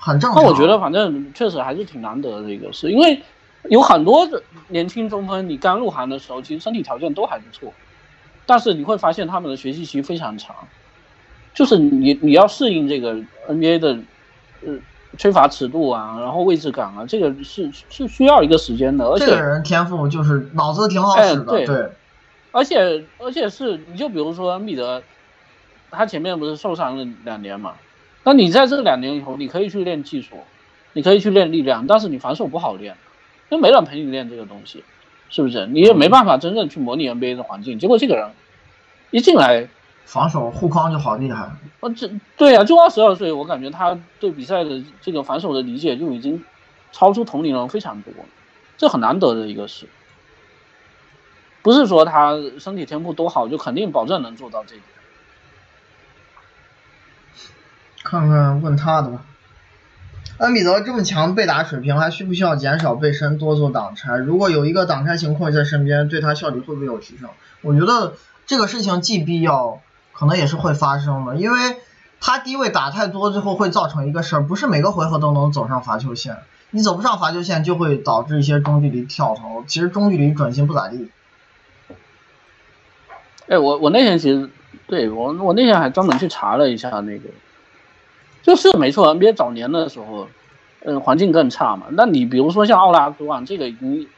[0.00, 0.42] 很正常。
[0.42, 3.22] 那我觉得反正确实还是挺难得的一个事，因为
[3.68, 7.72] 有很多的年轻中锋，你刚入行的时候，其实身体条件都还不错，
[8.46, 10.56] 但是你会发现他们的学习期非常长，
[11.54, 13.14] 就是你你要适应这个
[13.48, 13.88] NBA 的
[14.62, 14.78] 呃
[15.18, 19.04] 缺乏尺度啊，然后位置感啊，这个是是需要一个时间的。
[19.06, 21.92] 而且这个人天赋就是脑子挺好使的，对对，
[22.52, 22.78] 而且
[23.18, 25.02] 而且是你就比如说恩比德，
[25.90, 27.74] 他前面不是受伤了两年嘛？
[28.22, 30.36] 那你在这两年以后，你可以去练技术，
[30.92, 32.96] 你可以去练力量，但是你防守不好练，
[33.48, 34.84] 因为没人陪你练这个东西，
[35.30, 35.66] 是不是？
[35.66, 37.78] 你也没办法真正去模拟 NBA 的环境。
[37.78, 38.30] 结果这个人
[39.10, 39.68] 一进来，
[40.04, 41.50] 防守护框就好厉害。
[41.80, 46.44] 我这对啊，就二十二岁，我感觉他对比赛的这个防守的理解就已经
[46.92, 48.12] 超出同龄人非常多，
[48.76, 49.88] 这很难得的一个事。
[51.62, 54.84] 不是说他身体天赋多好，就肯定保证能做到这一点。
[58.10, 59.24] 看看问他的吧。
[60.38, 64.16] 恩比德这么强被打水平，还需不需要减少背身，多做挡拆？
[64.16, 67.28] 如果有一个挡拆型控在身边，对他效率会不会有提升？
[67.60, 68.14] 我觉得
[68.46, 69.80] 这个事情既必要，
[70.12, 71.76] 可能也是会发生的，因为
[72.20, 76.38] 他低位打太多，最后会造成一个事儿，不是每个回合都能走上罚球线，
[76.70, 81.10] 你走不上罚球线，就会导致一些中距离跳投，其实中距离准心不咋地。
[83.46, 84.50] 哎，我我那天其实
[84.88, 87.28] 对我我那天还专门去查了一下那个。
[88.42, 90.28] 就是没错，NBA 早年的时候，
[90.82, 91.86] 嗯，环境更差嘛。
[91.90, 94.08] 那你比如说像奥拉朱旺，这个已经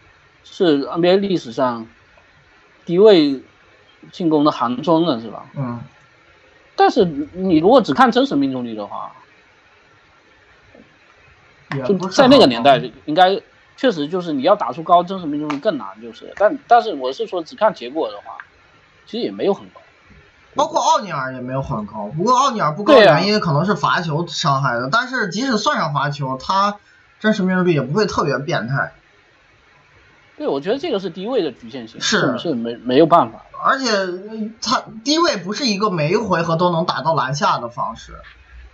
[0.45, 1.87] 是 NBA 历史上
[2.85, 3.43] 低位
[4.11, 5.47] 进攻的行中了，是吧？
[5.57, 5.81] 嗯。
[6.75, 9.13] 但是你如果只看真实命中率的话，
[11.87, 13.39] 就在那个年代，应该
[13.77, 16.33] 确实就是你要打出高真实命中率更难，就是。
[16.37, 18.39] 但但是我是说，只看结果的话，
[19.05, 19.82] 其实也没有很高。
[20.55, 26.77] 包括奥尼尔也没有很高，不过奥尼尔不高原因可能是罚球伤害的，但是即使算上罚球，他
[27.21, 28.93] 真实命中率也不会特别变态。
[30.37, 33.43] 对，我觉得这个是低位的局限性，是是没没有办法。
[33.65, 33.87] 而且
[34.61, 38.13] 他低位不是一个每一回合都能打到篮下的方式，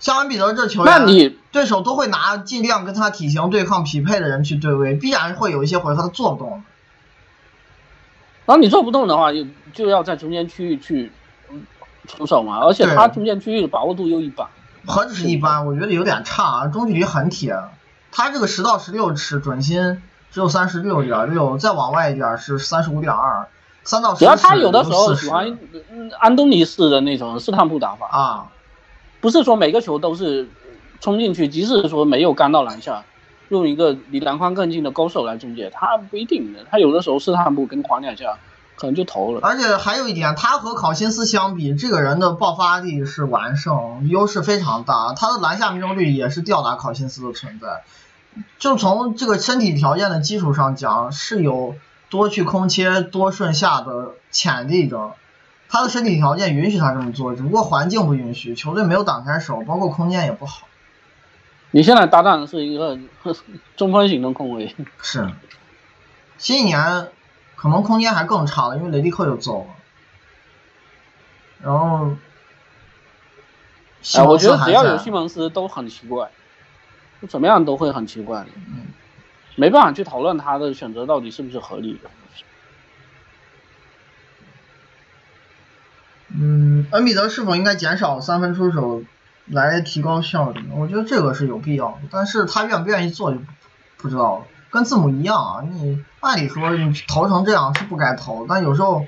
[0.00, 6.64] 像恩比德这球员，那你对手都会拿尽量跟他体型对抗匹配的人去对位，必然会有一些回合他做不动。
[8.46, 11.12] 然后你做不动的话，就就要在中间区域去。
[12.08, 14.48] 出手嘛，而且他中间区域的把握度又一般，
[14.86, 17.54] 何止是一般，我觉得有点差啊，中距离很铁，
[18.10, 23.46] 他这个十到十六尺准心只有三十六点六，再往外一点是三十五点二，
[23.84, 24.20] 三到十。
[24.20, 25.58] 主要他有的时候喜欢
[26.18, 28.08] 安东尼式的那种试探步打法。
[28.10, 28.46] 啊，
[29.20, 30.48] 不是说每个球都是
[31.00, 33.04] 冲进去，即使说没有干到篮下，
[33.50, 38.38] 用一个离篮筐更近的勾手来终结，他不一定的，他有的时候试探步跟狂两下。
[38.78, 45.14] 可能就投了，而且还有一点，他和考辛斯相比，这个人的爆发力是完胜，优势非常大。
[45.14, 47.82] 他的篮下命中率也是吊打考辛斯的存在。
[48.60, 51.74] 就从这个身体条件的基础上讲，是有
[52.08, 55.10] 多去空切、多顺下的潜力的。
[55.68, 60.68] 他的身体条件允许他这么做，只不过环境不允许，球队没有挡拆手，包括空间也不好。
[61.72, 62.96] 你现在搭档的是一个
[63.76, 65.28] 中锋型的控卫，是，
[66.38, 67.08] 新一年。
[67.60, 69.66] 可能空间还更差了，因为雷迪克又走了。
[71.60, 72.16] 然后，
[74.14, 76.30] 哎，我觉得只要有西蒙斯都很奇怪，
[77.28, 78.46] 怎么样都会很奇怪。
[78.54, 78.86] 嗯，
[79.56, 82.08] 没办法去讨论他的选择到底是不是合理的。
[86.28, 89.02] 嗯，恩比德是否应该减少三分出手
[89.46, 90.62] 来提高效率？
[90.76, 93.38] 我觉得这个是有必要的，但是他愿不愿意做就
[93.96, 94.44] 不知道了。
[94.70, 99.06] 跟字母一样啊，你按理说你投成这样是不该投，但有时候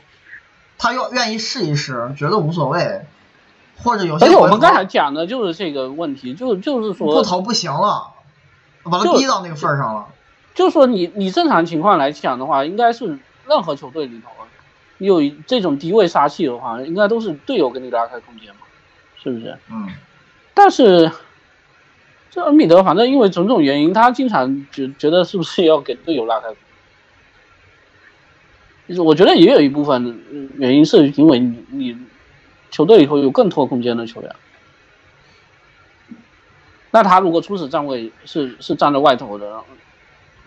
[0.79, 3.03] 他要愿意试一试，觉得无所谓，
[3.77, 4.25] 或者有些。
[4.25, 8.13] 而且我们刚才讲的就是这个问题，就就是说不投不行了，
[8.85, 10.07] 把他逼到那个份上了。
[10.55, 14.31] 就是说你你正常情况来讲的话，应该是任何球队里头，
[14.99, 18.61] 你有这种低位杀气的话，应该都是队友给你拉开空间嘛，
[19.23, 19.59] 是不是？
[19.71, 19.89] 嗯。
[20.55, 21.13] 但是。
[22.31, 26.49] 这恩比德反正因为种种原因，他经常觉觉得是不是要给队友拉开？
[28.87, 31.99] 就是我觉得也有一部分原因是因为你你
[32.71, 34.35] 球队里头有更拖空间的球员，
[36.91, 39.63] 那他如果初始站位是是站在外头的，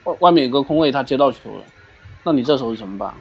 [0.04, 1.64] 外外面有个空位，他接到球了，
[2.24, 3.14] 那你这时候怎么办？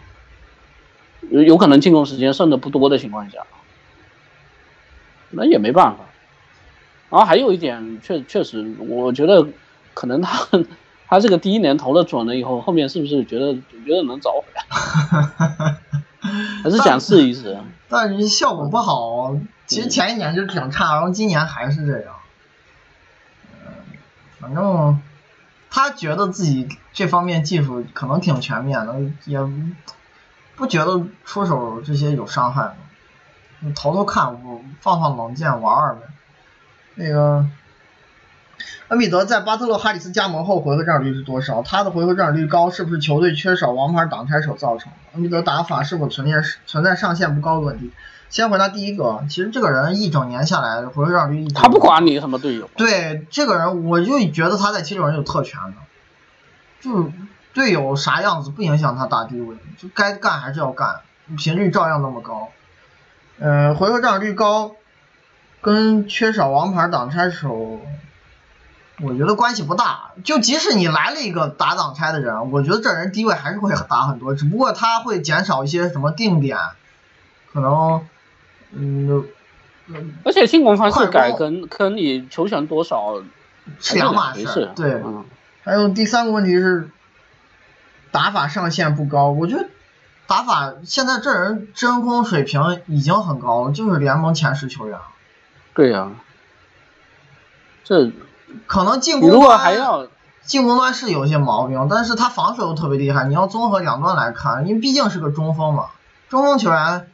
[1.31, 3.45] 有有可能进攻时间剩的不多的情况下，
[5.31, 6.05] 那也没办法。
[7.13, 9.47] 然后还有一点，确确实，我觉得
[9.93, 10.47] 可能他
[11.07, 13.53] 他这个第一年投的准了以后，后面是不是觉得
[13.85, 15.77] 觉得能找回来？
[16.65, 17.59] 还是想试一试？
[17.91, 19.37] 但是效果不好，
[19.67, 22.15] 其实前一年就挺差，然后今年还是这样。
[23.63, 23.71] 嗯，
[24.41, 24.99] 反正
[25.69, 28.95] 他觉得自己这方面技术可能挺全面的，
[29.27, 29.39] 也
[30.57, 32.75] 不觉得出手这些有伤害。
[33.61, 34.41] 你投投看，
[34.81, 36.07] 放放冷箭玩玩呗。
[36.95, 37.47] 那个
[38.89, 41.63] 恩比德在巴特勒、哈里斯加盟后回合占有率是多少？
[41.63, 44.99] 他的回合占有率高是不是球队缺少王牌挡拆手造成的？
[45.15, 47.91] 恩比德打法是否存在存在上限不高的问题？
[48.29, 55.75] 先回答第一个，其实这个人一整年下来回合占有率一他不管你什么队友，对这个人，我就觉得他在七六人有特权的，
[56.81, 57.13] 就是
[57.53, 61.01] 队友啥样子不影响他打低位，就该干还是要干，
[61.37, 62.49] 频率照样那么高。
[63.39, 64.77] 呃，回合占有率高，
[65.63, 67.81] 跟缺少王牌挡拆手，
[69.01, 70.11] 我觉得关系不大。
[70.25, 76.59] 就即使你来了一个打挡拆的人，我觉得这人低位还是会打很多，只不过他会减少一些什么定点，
[77.53, 78.05] 可能，
[78.73, 79.25] 嗯，
[80.25, 83.23] 而且进攻方式改跟跟你球权多少
[83.79, 84.73] 是两码事。
[84.75, 85.25] 对，嗯。
[85.63, 86.91] 还有第三个问题是，
[88.11, 89.69] 打法上限不高，我觉得。
[90.27, 94.99] 打法现在这人真空水平已经很高了，就是联盟前十球员。
[95.75, 96.11] 对呀，
[97.85, 98.11] 这
[98.67, 100.07] 可能进攻如果还要
[100.43, 103.25] 进攻端是有些毛病，但是他防守又特别厉害。
[103.25, 105.87] 你要综合两端来看，因为毕竟是个中锋嘛，
[106.29, 107.09] 中锋球员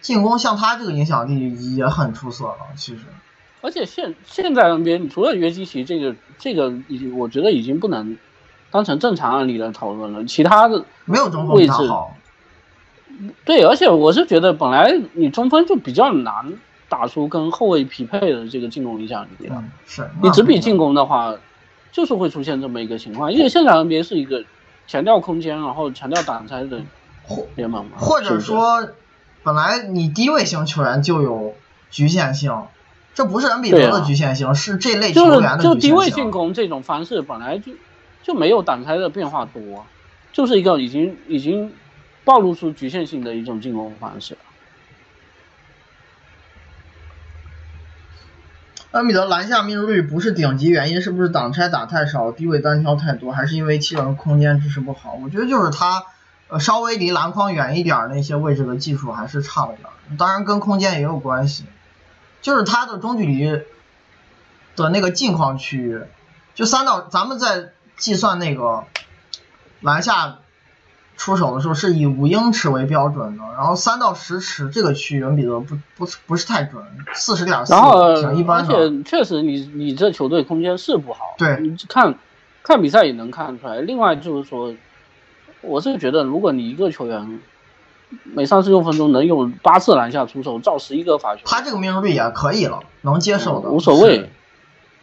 [0.00, 2.56] 进攻像他这个影响力也很出色了。
[2.76, 3.04] 其实，
[3.62, 8.18] 而且现现在 NBA 除了约基奇这个这个已经我觉得已经不能
[8.70, 12.14] 当成正常案例来讨论了，其他的没有中锋比他好。
[13.44, 16.52] 对，而且我是觉得，本来你中锋就比较难
[16.88, 19.62] 打出跟后卫匹配的这个进攻影响力了。
[19.86, 21.34] 是，你只比进攻的话，
[21.92, 23.32] 就是会出现这么一个情况。
[23.32, 24.44] 因为现在 NBA 是一个
[24.86, 26.80] 强调空间，然后强调挡拆的
[27.56, 27.92] 联盟嘛。
[27.98, 28.88] 或者说，
[29.42, 31.54] 本来你低位型球员就有
[31.90, 32.52] 局限性，
[33.14, 35.74] 这不是恩比德的局限性，是这类球员的局限性。
[35.74, 37.72] 就低位进攻这种方式本来就
[38.22, 39.86] 就没有挡拆的变化多，
[40.32, 41.72] 就是一个已经已经。
[42.26, 44.34] 暴露出局限性的一种进攻方式。
[48.94, 55.14] 恩比德篮下命中率不是顶级原因，是不是挡拆打太少，低位单挑太多，还是因为七人空间支持不好？
[55.20, 56.04] 我觉得就是他，
[56.46, 61.64] 呃，稍微离篮筐远一点那些位置的技术还是差了点，当然跟空间也有关系。
[62.40, 63.60] 就是他的中距离
[64.76, 66.02] 的那个近框区域，
[66.54, 68.84] 就三到，咱们在计算那个
[69.80, 70.38] 篮下。
[71.16, 76.82] 出手的时候是以五英尺为标准的，然后三到十尺这个区域恩比的不不不是太准，
[77.14, 77.72] 四十点四
[78.20, 78.74] 挺一般的。
[78.74, 82.14] 而且确实你你这球队空间是不好，对，你看
[82.62, 83.80] 看比赛也能看出来。
[83.80, 84.74] 另外就是说，
[85.60, 87.40] 我是觉得如果你一个球员
[88.24, 94.30] 每三十六分钟能有八次篮下出手，造十一个罚球，他这个命中率也可以了，能接受的，无所谓。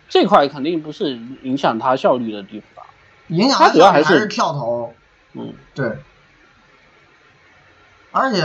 [0.09, 2.85] 这块肯定不是影响他效率的地方，
[3.27, 4.93] 影响他主要还是跳投。
[5.33, 5.97] 嗯，对，
[8.11, 8.41] 而且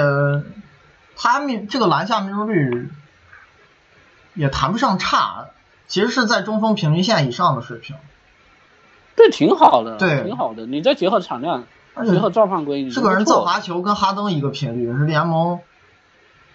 [1.17, 2.91] 他命这个篮下命中率
[4.35, 5.47] 也谈不上差，
[5.89, 7.97] 其实是在中锋平均线以上的水平。
[9.17, 10.67] 对，挺好的，对，挺好的。
[10.67, 11.65] 你再结合产量，
[12.05, 15.59] 结合造犯规，这个人造罚球跟哈登一个频率，是联盟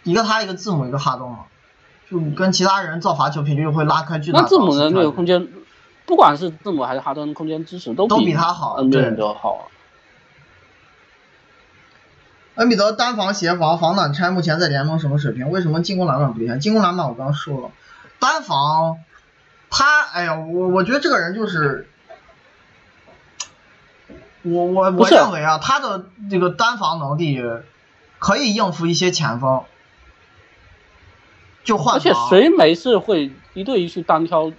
[0.04, 1.40] 一个他一个字母一个哈登嘛，
[2.10, 4.42] 就跟其他人造罚球频率会拉开巨大。
[4.42, 5.48] 那字母的那个空间，
[6.06, 9.70] 不管是字母还是哈登，空间支持都比他好，NBA 都好。
[12.56, 15.50] 恩比德单防协防防挡拆目前在联盟什么水平？
[15.50, 16.58] 为什么进攻篮板不厉害？
[16.58, 17.72] 进攻篮板我刚刚说了，
[18.20, 18.98] 单防
[19.70, 21.88] 他，哎呀，我我觉得这个人就是，
[24.42, 27.42] 我我我认为啊，他的这个单防能力
[28.20, 29.64] 可以应付一些前锋，
[31.64, 34.52] 就换而且谁没事会一对一去单挑？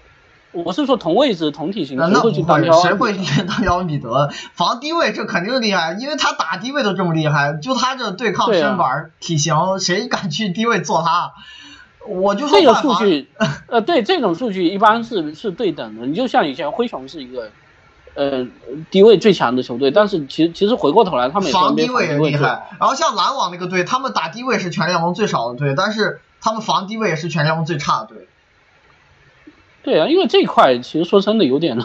[0.53, 2.81] 我是说同位置同体型，谁会去单挑？
[2.83, 4.31] 谁会去单挑米德？
[4.55, 11.33] 防低位这肯定厉害，因为他打低位都这么厉害，就他这对抗身板、体型，谁敢去低位做他？
[12.07, 13.29] 我就说这个数据，
[13.69, 16.05] 呃，对这种数据一般是是对等的。
[16.05, 17.51] 你就像以前灰熊是一个，
[18.15, 18.47] 呃，
[18.91, 22.69] 低位最强的球队，但是其实其实回过头来他们防低位也厉害。
[22.81, 28.27] 然后像篮网那个队，他们打低位是全联盟最少的队，但是他们防低位也是全联盟最差的队。
[29.83, 31.79] 对啊，因为这一块其实说真的有点，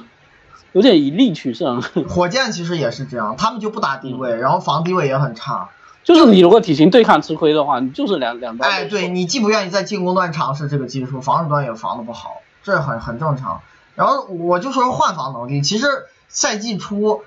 [0.74, 1.82] 有点以力取胜。
[2.08, 5.70] 火箭其实也是这样，他们就不打低位，然后防低位也很差。
[6.04, 8.70] 就是你如果体型对抗吃亏的话，你就是两两端。
[8.70, 13.62] 哎，对你既不愿意在进攻端尝试这个技术，防守端也防的不好，这很很正常。
[13.96, 15.88] 然后我就说换防能力，其实
[16.30, 17.24] 赛季初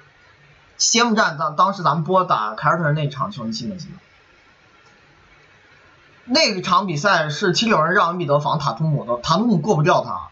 [0.76, 3.88] 揭幕战当当时咱们播打凯尔特人那场球，你记没记
[6.26, 6.32] 得？
[6.32, 10.28] 那场比赛是七六人让恩比德防塔图姆的，塔图姆过不掉他。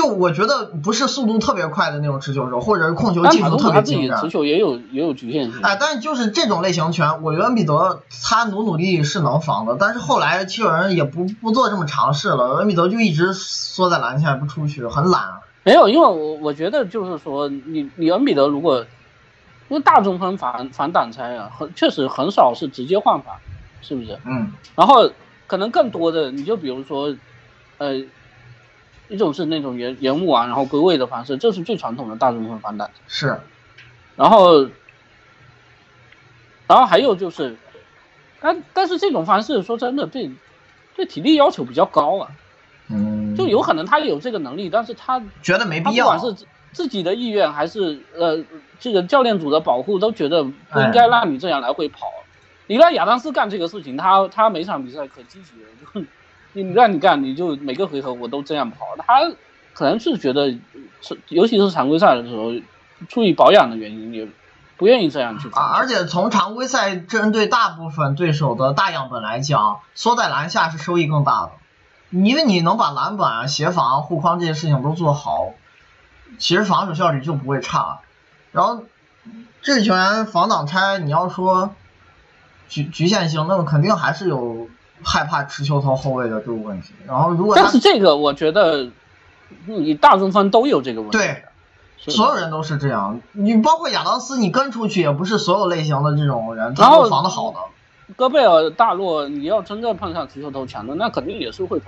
[0.00, 4.18] 就我觉得不是速度特别快的那种持球手，或者是控球技术特别精湛。
[4.18, 5.60] 持球也有也有局限性。
[5.62, 15.22] 哎，但是就是这种类型拳，我觉得恩比德他努努力是能防的，但是后来七六人也不不做这么尝试了，恩比德就一直缩在篮下不出去，很懒。
[15.64, 18.80] 没有，因为我我觉得就是说，你你恩比德如果，
[19.68, 23.34] 因为大中锋反反挡拆啊，很确实很少是直接换防，
[23.82, 24.18] 是不是？
[24.24, 25.10] 嗯然后
[25.46, 27.14] 可能更多的，你就比如说，
[27.76, 27.96] 呃，
[29.10, 32.88] 一种是那种延延误啊，然后归位的方式，这是最传统的大中锋反挡。
[33.08, 33.40] 是，
[34.16, 34.62] 然后，
[36.68, 37.56] 然后还有就是，
[38.40, 40.30] 但但是这种方式说真的对
[40.94, 42.30] 对体力要求比较高啊，
[42.88, 46.04] 嗯，就有可能他有这个能力，但是他觉得没必要。
[46.04, 48.44] 不管是自自己的意愿还是呃
[48.78, 52.06] 这个教练组的保护，都觉得不应该让你这样来回跑。
[52.68, 56.00] 你让亚当斯干这个事情，他他每场比赛可积极了，就
[56.52, 58.86] 你让你干，你就每个回合我都这样跑。
[58.98, 59.30] 他
[59.72, 60.50] 可能是觉得，
[61.00, 62.52] 是尤其是常规赛的时候，
[63.08, 64.28] 出于保养的原因，也
[64.76, 71.52] 不愿意这样去啊，而且从常规赛针对大部分对手的大样本来讲，缩在篮下是收益更大的，
[72.10, 75.52] 因为你能把篮板啊、协防、护框这些事情都做好，
[76.38, 78.00] 其实防守效率就不会差。
[78.52, 78.82] 然后
[79.62, 81.74] 这个球员防挡拆，你要说
[82.68, 84.68] 局局限性，那么肯定还是有
[85.02, 86.92] 害怕持球投后卫的这个问题。
[87.06, 88.88] 然后如果但是这个我觉得，
[89.66, 91.18] 你大中锋都有这个问题。
[91.18, 91.44] 对，
[91.98, 97.58] 所有人都是这样，你包括亚当斯，你跟出去也不是所有类型的这种人他都防的好的。
[98.16, 101.86] 戈贝尔、大洛，你要真正碰上持球投强的，那肯定也是会投。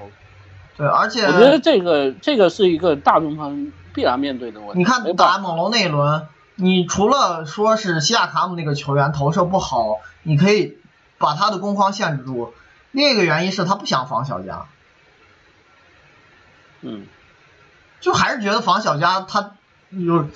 [0.76, 4.78] 对，而且我觉得这个这个是一个大中锋必然面对的问题。
[4.78, 10.78] 你看打猛龙那一轮，你除了说是西亚卡姆那个球员投射不好，你可以
[11.18, 12.54] 把他的攻框限制住，
[12.92, 14.66] 另一个原因是他不想防小加，
[16.82, 17.06] 嗯，
[18.00, 19.50] 就还是觉得防小加他
[19.90, 20.26] 有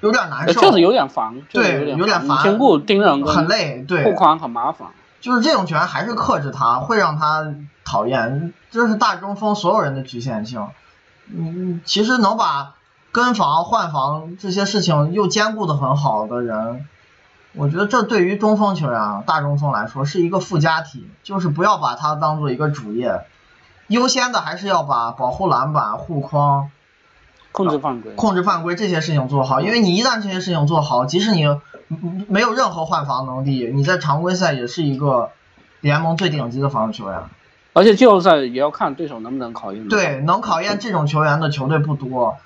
[0.00, 4.88] 有点难受，确实有点烦，对有点烦兼顾盯人很累，对护对，框很麻烦。
[5.20, 10.68] 就是这种球员还是克制他，会让他讨厌，这是大中锋所有人的局限性。
[11.28, 12.74] 嗯，其实能把
[13.10, 16.86] 跟防、换防这些事情又兼顾的很好的人，
[17.56, 23.20] 我觉得这对于中锋球员啊，大中锋来说是一个附加题，就是不要把它当做一个主业，
[23.86, 26.70] 优先的还是要把保护篮板、护框、
[27.52, 31.44] 控制犯规，控制犯规这些事情做好，因为你一旦这些事情做好，即使你
[31.88, 35.30] 嗯没有任何换防能力，你在常规赛也是一个
[35.80, 37.20] 联盟最顶级的防守球员。
[37.72, 39.88] 而且季后赛也要看对手能不能考验。
[39.88, 42.36] 对，能考验这种球员的球队不多。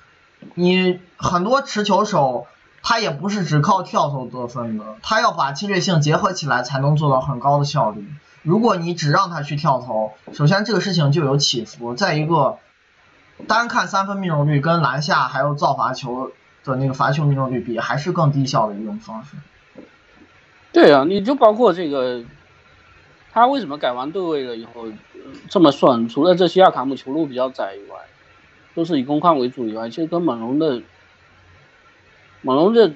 [0.55, 2.47] 你很多持球手，
[2.81, 8.07] 他也不是只靠跳投得分的，他要把侵略性结合起来才能做到很高的效率。
[8.41, 12.57] 如果你只让他去跳投，首先这个事情就有起伏，再一个，
[13.47, 16.31] 单看三分命中率跟篮下还有造罚球
[16.63, 19.35] 的那个罚球命中率比，还是更低效的一种方式。
[20.71, 22.23] 对啊，你就包括这个，
[23.33, 24.85] 他为什么改完对位了以后
[25.49, 26.07] 这么顺？
[26.07, 27.97] 除了这西亚卡姆球路比较窄以外，
[28.73, 30.81] 都是以攻框为主以外，其实跟猛龙的
[32.41, 32.91] 猛龙这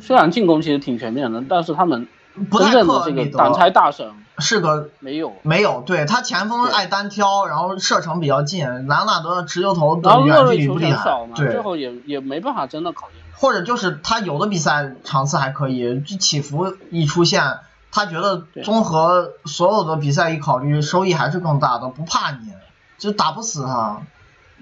[0.00, 2.06] 虽然进攻其实挺全面的，但是他们
[2.50, 5.34] 不太真正的这个挡拆大神是个没有。
[5.42, 13.24] 没有，对他前锋爱单挑，然后射程比较近，莱昂纳德持球投然远距离不厉害权少嘛，，最，后也也没办法真的考验。
[13.34, 17.42] 或者就是他有的比赛场次还可以，就起伏一出现，
[17.90, 22.52] 他觉得综合所有的比赛一考虑，收益还是更大的，不怕你，
[22.98, 23.98] 就打不死他。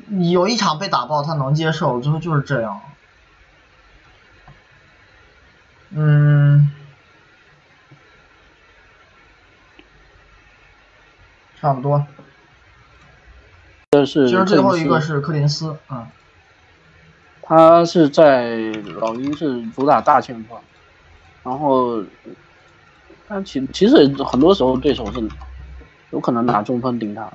[0.09, 2.81] 你有一场被打爆，他能接受，最后就是这样。
[5.99, 6.71] 嗯，
[11.59, 12.07] 差不多。
[13.93, 16.07] 这是其实最后一个是是柯林斯，嗯，
[17.41, 18.57] 他是在
[19.01, 20.59] 老鹰是主打大前锋，
[21.43, 22.05] 然后
[23.27, 25.27] 但其其实很多时候对手是
[26.11, 27.33] 有可能拿中锋顶他，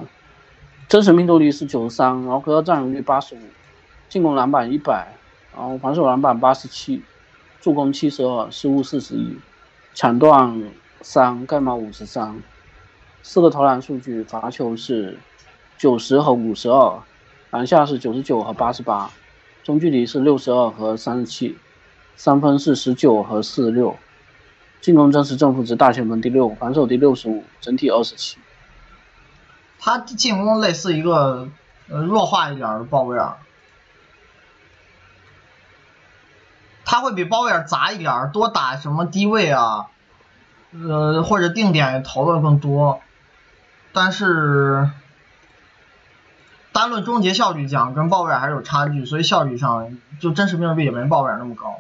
[0.88, 3.40] 真实命中率是九十三，然后回合占有率八十五，
[4.08, 5.08] 进攻篮板一百，
[5.52, 7.02] 然后防守篮板八十七，
[7.62, 9.38] 助攻七十二，失误四十一，
[9.94, 10.62] 抢断
[11.02, 12.42] 三，盖帽五十三，
[13.22, 15.20] 四个投篮数据，罚球是
[15.78, 17.04] 九十和五十二，
[17.52, 19.12] 篮下是九十九和八十八，
[19.64, 21.56] 中距离是六十二和三十七，
[22.16, 23.96] 三分是十九和四十六，
[24.82, 28.38] 进攻真实正负值大前锋第六，防守第六十五，整体二十七。
[29.78, 31.48] 他进攻类似一个
[31.90, 33.38] 呃弱化一点的鲍威尔，
[36.92, 39.88] 他会比鲍威尔杂一点，多打什么低位啊，
[40.74, 43.00] 呃或者定点投的更多，
[43.94, 44.90] 但是
[46.74, 51.80] 单论终结效率讲，跟鲍威尔还是有差距，所以效率上就真实命中率也没鲍威尔那么高。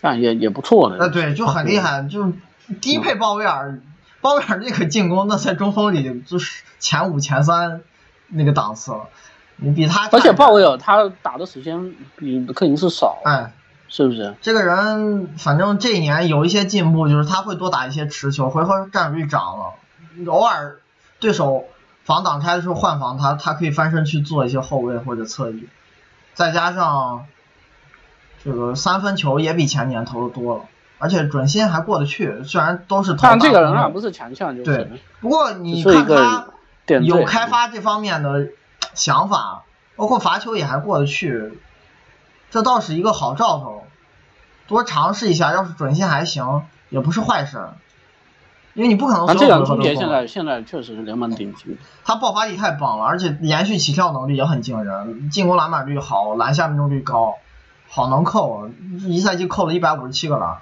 [0.00, 0.98] 但也也不错的。
[0.98, 2.32] 呃，对，就很厉害，就是
[2.80, 3.80] 低配鲍威尔，
[4.20, 7.80] 鲍威尔那个进攻，那在中锋里就是前五前三
[8.28, 9.08] 那个档次了。
[9.56, 13.52] 你比他，而且鲍威尔他打的时间比克林斯少，哎，
[13.90, 14.34] 是不是？
[14.40, 20.78] 这个人反正这一年有一些进步，就是他会多打一些持球，回合占有率涨了，偶尔
[21.18, 21.64] 对手
[22.04, 25.68] 防挡拆的时候换防他，他可以翻身去做一些后卫或者侧翼，
[26.32, 27.26] 再加上
[28.42, 30.64] 这个三分球也比前年投的多了，
[30.98, 33.18] 而且准心还过得去，虽然都是投。
[33.22, 35.00] 但这个人啊，不是强项，就是对。
[35.20, 36.46] 不过你看他
[37.02, 38.46] 有开发这方面的。
[38.92, 39.62] 想法
[39.94, 41.60] 包括罚球也还过得去，
[42.50, 43.84] 这倒是一个好兆头，
[44.66, 47.68] 多尝试一下，要是准心还行，也不是坏事。
[48.74, 51.76] 因为你不可能所有终结现在现在确实是联盟顶级。
[52.04, 57.36] 他爆发力太棒了，而且连续起跳能力也很惊人，进攻篮板率好，篮下命中率高，
[57.88, 58.68] 好能扣，
[59.06, 60.58] 一赛季扣了一百五十七个篮，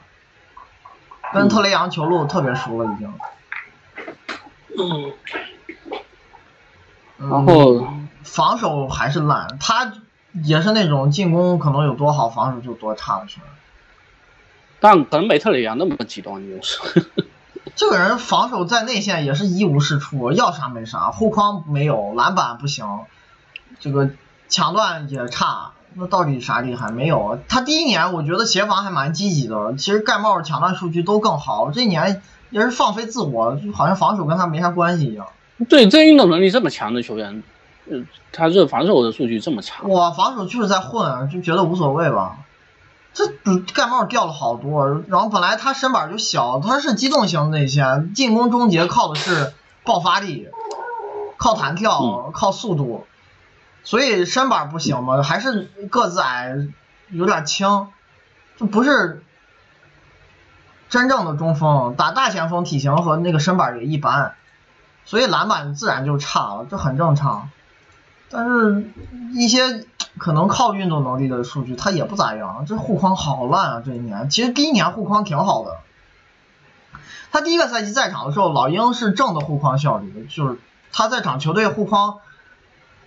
[1.33, 3.13] 跟特雷杨球路特别熟了已经。
[4.79, 5.13] 嗯。
[7.17, 7.89] 然后。
[8.25, 9.91] 防守还是烂，他
[10.45, 13.51] 也是那种进攻可能有多好，防守就多差的球员。
[14.81, 16.79] 但可能没特里亚那么极端，就是。
[17.75, 22.87] 这个人防守在内线也是一无是处，要啥没啥，护框没有，篮板不行，
[23.79, 24.11] 这个
[24.49, 26.91] 抢断也差，那到底啥厉害？
[26.91, 27.39] 没有。
[27.49, 35.27] 他第一年我觉得协防还蛮积极的，其实盖帽抢断数据都更好，这一年也是放飞自我，就好像防守跟他没啥关系一样。
[35.69, 37.43] 对，这运动能力这么强的球员。
[37.91, 42.39] 嗯，他这防守的数据这么差，我防守就是在混，就觉得无所谓吧。
[43.15, 43.27] 这
[43.75, 50.49] 盖帽掉了好多，然后本来他身板就小，他是机动型内线，进攻终结靠的是爆发力，
[51.37, 53.07] 靠弹跳，靠速度，
[53.83, 56.55] 所以身板不行嘛，还是个子矮，
[57.11, 57.89] 有点轻，
[58.57, 59.25] 就不是
[60.89, 64.35] 真正的中锋，打大前锋体型和那个身板也一般，
[65.05, 67.51] 所以篮板自然就差了，这很正常。
[68.31, 68.91] 但是，
[69.33, 69.87] 一些
[70.19, 72.65] 可能靠运动能力的数据，他也不咋样。
[72.67, 73.83] 这护框好烂啊！
[73.85, 75.77] 这一年，其实第一年护框挺好的。
[77.33, 80.59] 他第一个赛季在场的时候，老鹰是正的护框效率，就是
[80.93, 82.19] 他在场球队护框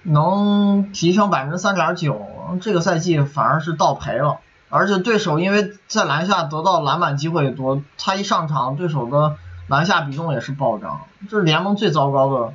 [0.04, 2.20] 能提升百分之三点九。
[2.62, 4.40] 这个赛季反而是倒赔了，
[4.70, 9.36] 而且对手因为在篮下得到篮板机会多，他一上场，对手的
[9.68, 12.54] 篮下比重也是暴涨，这是联盟最糟糕的。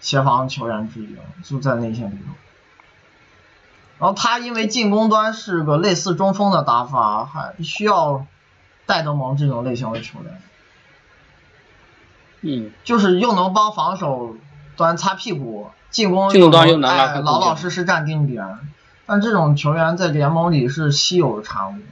[0.00, 2.32] 协防球员之一，就在内线里头。
[3.98, 8.26] 然后他因为进攻端是个类似中锋的打法，还需要
[8.86, 10.40] 戴德蒙这种类型的球员。
[12.42, 12.70] 嗯。
[12.84, 14.36] 就是又能帮防守
[14.76, 18.46] 端擦屁股，进攻进攻端又能哎老老实实站定点。
[19.04, 21.82] 但这种球员在联盟里是稀有的产物，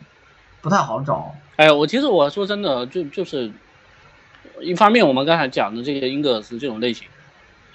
[0.60, 1.34] 不太好找。
[1.56, 3.50] 哎，我其实我说真的，就就是
[4.60, 7.08] 一方面，我们刚才讲的这个英格尔斯这种类型。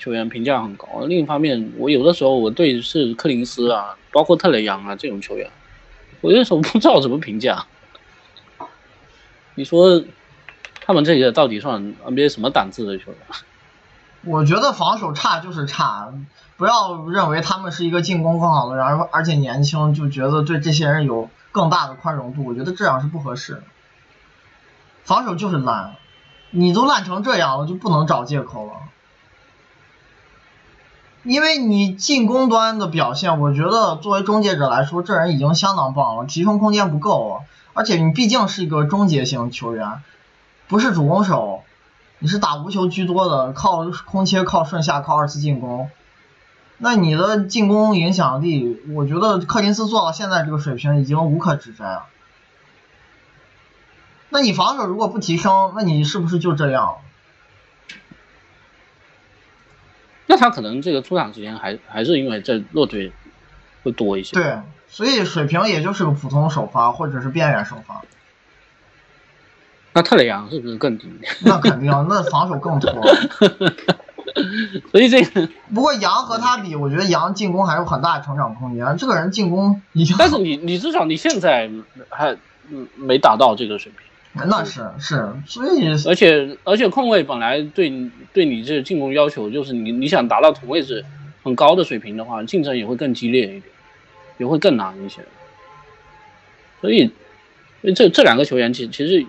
[0.01, 0.87] 球员评价很高。
[1.05, 5.51] 另一方面，我有的时候我对是柯林斯啊， 包括特雷杨啊这种球员，
[6.21, 7.67] 我有时候不知道怎么评价。
[9.53, 10.03] 你说
[10.83, 13.19] 他们这些到底算 NBA 什么档次的球员？
[14.25, 16.11] 我觉得防守差就是差，
[16.57, 22.43] 不要认为他们是一个进攻更好的人，而而且年轻就觉得对这些人有更大的宽容度。
[22.43, 23.61] 我觉得这样是不合适。
[25.03, 25.95] 防守就是烂，
[26.51, 28.73] 你都烂成这样了，就不能找借口了。
[31.23, 37.43] 因为你进攻端的表现，我觉得作为终结者来说，这人已经相当棒了，提升空间不够。
[37.73, 40.01] 而且你毕竟是一个终结型球员，
[40.67, 41.61] 不是主攻手，
[42.19, 45.89] 你是打无球居多的，靠空切、靠顺下、靠二次进攻。
[46.79, 52.05] 那你的进攻影响力，我觉得柯林斯做到现在这个水平已经无可指摘了。
[54.29, 56.95] 那你防守如果不提升，那你是不是就这样？
[60.31, 63.11] 那他可能这个出场时间还还是因为在弱队
[63.83, 64.33] 会多一些。
[64.33, 68.01] 对，所以水平也就是个普通首发或者是边缘首发。
[69.91, 71.11] 那特雷杨是不是更低？
[71.41, 72.89] 那肯定，那防守更拖。
[74.89, 78.95] 所以这个，不过杨和他比，我觉得杨进攻还有很大的成长空间。
[78.95, 81.69] 这个人进攻已经，但是你你至少你现在
[82.09, 82.37] 还
[82.95, 84.07] 没达到这个水平。
[84.33, 87.91] 那是是，所以而且而且控卫本来对
[88.31, 91.03] 对你这进攻要求就是你你想达到同位置
[91.43, 93.63] 很高的水平的话，竞争也会更激烈一点，
[94.37, 95.21] 也会更难一些。
[96.79, 97.11] 所以
[97.93, 99.25] 这这两个球员其其实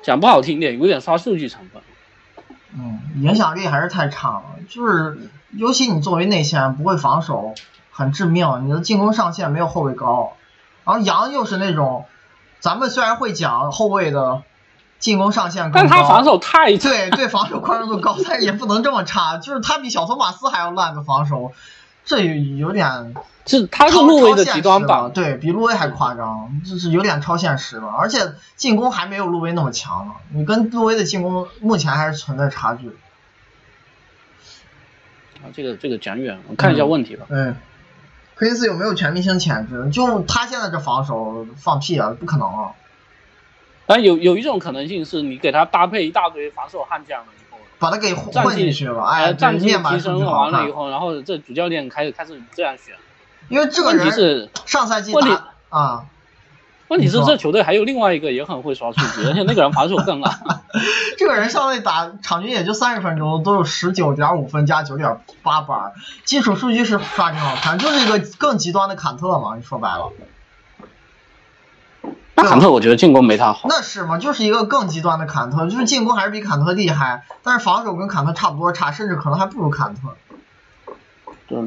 [0.00, 1.82] 讲不好听点，有点刷数据成分。
[2.78, 5.18] 嗯，影响力还是太差了，就是
[5.56, 7.52] 尤其你作为内线不会防守，
[7.90, 8.64] 很致命。
[8.64, 10.36] 你的进攻上限没有后卫高，
[10.84, 12.04] 然后杨又是那种。
[12.60, 14.42] 咱们虽然会讲后卫的
[14.98, 19.36] 进攻上限高，但他防守太对对防守宽容度高， 但是也不能这么差。
[19.36, 21.52] 就是他比小托马斯还要烂的防守，
[22.04, 23.14] 这有点
[23.46, 27.88] 是他是路威的极端版，对比路威还夸张，就是有点超现实了。
[27.88, 32.88] 而且进攻还没有路威那么强呢，你跟路威的进攻目前还是存在差距。
[35.38, 37.26] 啊，这个这个讲远，我看一下问题吧。
[37.28, 37.54] 嗯，
[38.36, 39.88] 柯林斯有没有全明星潜质？
[39.90, 42.72] 就他现在这防守，放屁啊，不可能啊！
[43.86, 52.94] 但有有一种可能性是你给他搭配一大堆防守悍将了以后，把他给混进去了，哎，战绩提升完了以后，然后这主教练开始开始这样选。
[53.48, 56.04] 因为这个人是上赛季打啊，
[56.88, 60.40] 问题是这球队还有另外一个也很会刷数据，而且那个人防守更烂。
[61.18, 65.94] 这个人上位打场均也就三十分钟，都有十九点五分加九点八板，
[66.24, 70.12] 基础数据是刷挺好看，就是一个更极端的坎特嘛，你说白了。
[72.34, 73.66] 那坎特我觉得进攻没他好。
[73.68, 74.18] 那是吗？
[74.18, 80.14] 就是一个更极端的坎特，就是进攻还是比坎特厉害，但是防守跟坎特差不多差，甚至可能还不如坎特。
[81.48, 81.58] 对。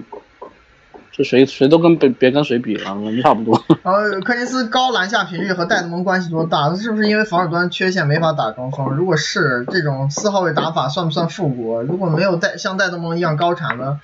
[1.20, 3.62] 这谁谁都跟别别跟谁比了，我们差不多。
[3.84, 6.74] 然后柯林斯高篮下频率和戴德蒙关系多大？
[6.78, 8.96] 是不是因为防守端缺陷没法打中锋？
[8.96, 11.82] 如果是这种四号位打法算不算复古？
[11.82, 14.00] 如果没有戴像戴德蒙一样高产的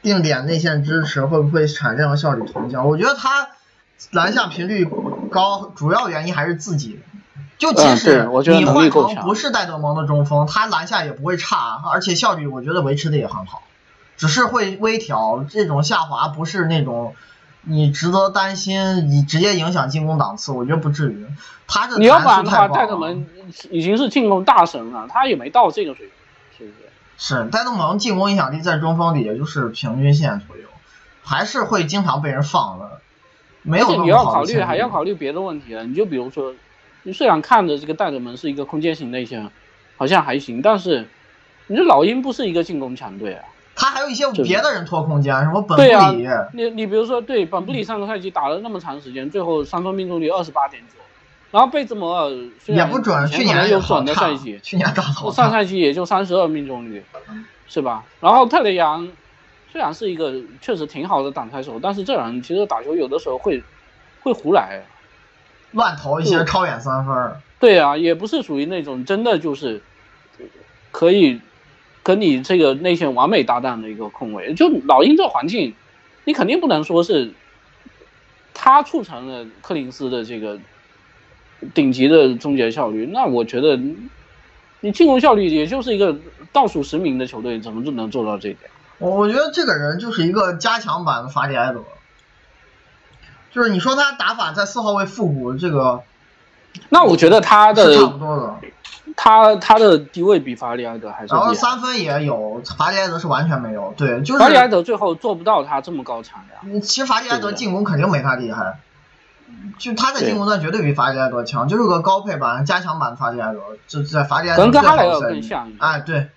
[0.00, 2.88] 定点内线支持，会不会产生效率同降？
[2.88, 3.48] 我觉得他。
[4.12, 4.88] 篮下频率
[5.30, 7.00] 高，主要原因还是自己。
[7.58, 13.62] 就即使你换成不是戴德蒙的中锋，他篮下也不会差，而且效率我觉得维持的也很好。
[14.20, 17.14] 只是会微调，这种下滑不是那种
[17.62, 21.26] 你值得担心，你直接影响进攻档次，我觉得不至于。
[21.66, 23.26] 他的你要管的话，戴德蒙
[23.70, 26.14] 已经是进攻大神了，他也没到这个水平，
[26.58, 26.70] 是不
[27.16, 27.44] 是？
[27.44, 30.64] 是戴德蒙进攻影响力在中锋里也就是平均线左右，
[31.22, 33.00] 还是会经常被人放的。
[33.72, 35.82] 而且你要考虑，还要考虑别的问题啊！
[35.82, 36.52] 你就比如说，
[37.04, 39.50] 你虽然看着这个戴德蒙是一个空间型内线，
[39.96, 41.08] 好像还行，但是
[41.68, 43.44] 你这老鹰不是一个进攻强队啊。
[43.80, 46.28] 他还有一些别的人拖空间，什么本布里。
[46.52, 51.00] 你你比如说，对本布里上个赛季打了那么长时间，最后三分命中率二十八点九，
[51.50, 52.30] 然后贝兹摩尔
[52.66, 57.02] 也不准，去年有准的赛季，去年打好，上赛季也就三十二命中率，
[57.66, 58.04] 是吧？
[58.20, 59.08] 然后特雷杨。
[59.72, 63.62] 虽然是一个确实挺好的挡拆手，但是这人其实打球有的时候会
[64.20, 64.82] 会胡来，
[65.70, 67.14] 乱投一些超远三分。
[67.60, 69.80] 对啊，也不是属于那种真的就是
[70.90, 71.40] 可以
[72.02, 74.54] 跟你这个内线完美搭档的一个控卫。
[74.54, 75.74] 就老鹰这环境，
[76.24, 77.32] 你肯定不能说是
[78.54, 80.58] 他促成了柯林斯的这个
[81.74, 83.06] 顶级的终结效率。
[83.06, 83.78] 那我觉得
[84.80, 86.16] 你进攻效率也就是一个
[86.52, 88.70] 倒数十名的球队，怎么就能做到这一点？
[88.98, 91.82] 我我觉得这个人就是一个加强版的法里埃德，
[93.50, 96.02] 就是你说他打法在四号位复古这个，
[96.90, 98.56] 那我觉得他的差不多的，
[99.22, 106.80] 他他的地位比法里埃德还是，然后三分也有，法里埃德是完全没有，对，就是法里埃德最后做不到他这么高产呀。
[106.80, 108.80] 其实法里埃德进攻肯定没他厉害，
[109.76, 116.30] 就他在进攻端绝对比法里埃德强，就是个高配版、加强版的法里埃德，就在法里埃德最好的赛季，哎对。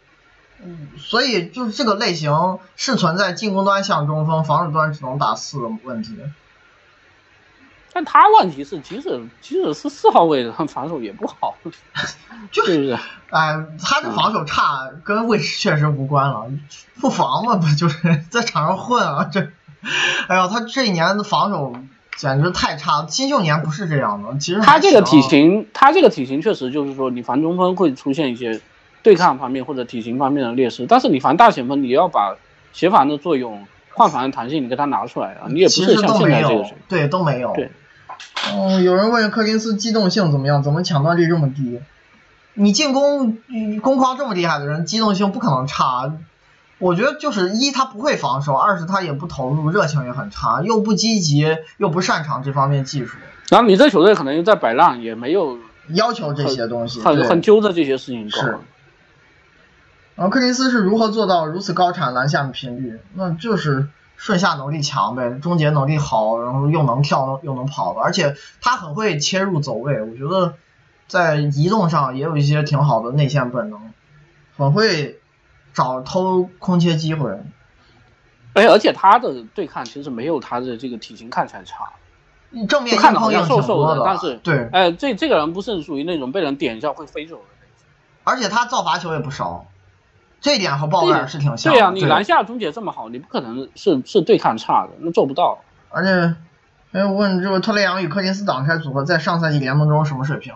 [0.97, 6.18] 所以就是这个类型是存在进攻端像中锋，防守端只能打四的问题。
[7.93, 11.55] 但他问题是，即使即使是四号位的，他防守也不好，
[12.51, 12.97] 就是
[13.29, 16.45] 哎，他的防守差跟位置确实无关了，
[16.99, 19.29] 不防嘛，不就是 在场上混啊？
[19.31, 19.49] 这，
[20.27, 21.75] 哎呀，他这一年的防守
[22.17, 24.37] 简直太差，新秀年不是这样的。
[24.39, 28.59] 其实他这个体型，他这个体型确实就是说，你防中锋会出现一些。
[29.03, 32.37] 对抗方面或者体型方面的劣势，但是你防大前锋，你要把
[32.71, 35.47] 协防的作用、换防的弹性，你给他拿出来啊！
[35.49, 37.51] 你也不是像现在这个水平对，都没有。
[37.53, 37.69] 对，
[38.53, 40.61] 嗯，有人问柯林斯机动性怎么样？
[40.63, 41.79] 怎么抢断率这么低？
[42.55, 43.37] 你进攻
[43.81, 46.13] 攻框这么厉害的人，机动性不可能差。
[46.79, 53.17] 我觉得就是一他不会防守，二是他也不投入，热情也很差，又不积极，又不擅长这方面技术。
[53.49, 55.57] 然后你这球队可能又在摆烂，也没有
[55.89, 58.41] 要求这些东西，很很揪着这些事情搞。
[60.15, 62.99] 然后柯林斯是如何做到如此高产篮下的频率？
[63.15, 70.53] 那就是顺下能力强呗，终结能力好，然后又能跳又能跑的，而且他很会切入走位，我觉得
[71.07, 73.91] 在移动上也有一些挺好的内线本能，
[74.57, 75.19] 很会
[75.73, 77.38] 找偷空切机会。
[78.53, 81.91] 哎，而且他的对抗其实没有他的这个体型看起来差，
[82.69, 87.85] 正面看的好像瘦瘦的，但是对，哎，这这个人不是属于那种被人点一下会飞走的那种，
[88.23, 89.65] 而且他造罚球也不少。
[90.43, 91.73] 这一点和鲍威尔是挺像。
[91.73, 95.61] 对呀，你篮下终结这么好，你不可能是是对抗差的，那做不到。
[95.89, 96.35] 而且，
[96.91, 100.53] 还有问这个特雷杨与柯林斯挡拆组合在上赛季联盟中什么水平？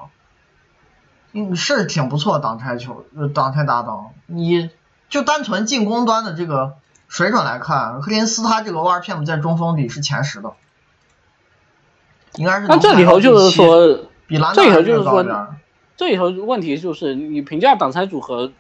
[1.32, 4.12] 嗯，是挺不错挡拆球，挡拆搭档。
[4.26, 4.70] 你
[5.10, 6.76] 就单纯进攻端的这个
[7.08, 10.52] 水准来看，柯林斯他这个 ORPM 在中锋里是前十的，
[12.36, 12.68] 应该是。
[12.68, 15.24] 那这里头就是说，比兰这里头就是说，
[15.96, 18.52] 这里头问题就是你评价挡拆组合，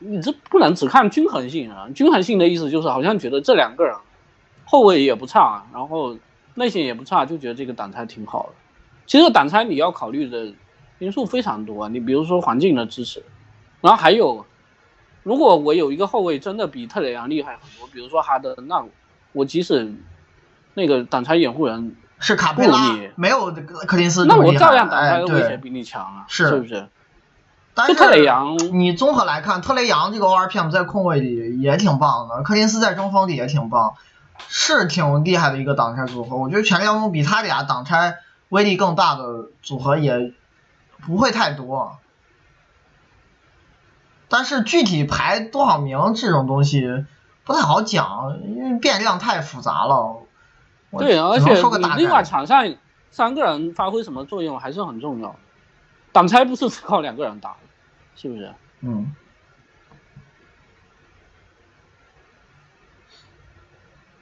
[0.00, 1.88] 你这不能只看均衡性啊。
[1.94, 3.96] 均衡性的意思就是好像觉得这两个人
[4.64, 6.18] 后卫也不差，然后
[6.54, 8.52] 内线也不差，就觉得这个挡拆挺好的。
[9.06, 10.52] 其实挡拆你要考虑的
[10.98, 13.22] 因素非常多，你比如说环境的支持，
[13.80, 14.44] 然后还有。
[15.22, 18.82] 如果我有一个后卫真的比特雷杨厉害很多，比如说哈登，那
[19.32, 19.92] 我即使
[20.72, 22.78] 那个挡拆掩护人是卡佩拉，
[23.16, 23.52] 没有
[23.86, 26.88] 克林斯，那我照样挡拆的威胁比你强啊，是不是？
[27.74, 33.94] 但是特雷杨，你综合来看，特雷杨这个 ORPM 在控卫里也挺棒的，克林斯在中锋里也挺棒，
[34.48, 36.36] 是挺厉害的一个挡拆组合。
[36.36, 38.16] 我觉得全联盟比他俩挡拆
[38.48, 40.34] 威力更大的组合也
[41.06, 41.98] 不会太多。
[44.28, 47.04] 但是具体排多少名这种东西
[47.44, 50.18] 不太好讲，因为变量太复杂了。
[50.98, 51.54] 对，而且
[51.96, 52.74] 另外场上
[53.10, 55.36] 三个人发挥什么作用还是很重要。
[56.12, 57.56] 挡拆不是只靠两个人打，
[58.16, 58.54] 是不是？
[58.80, 59.14] 嗯。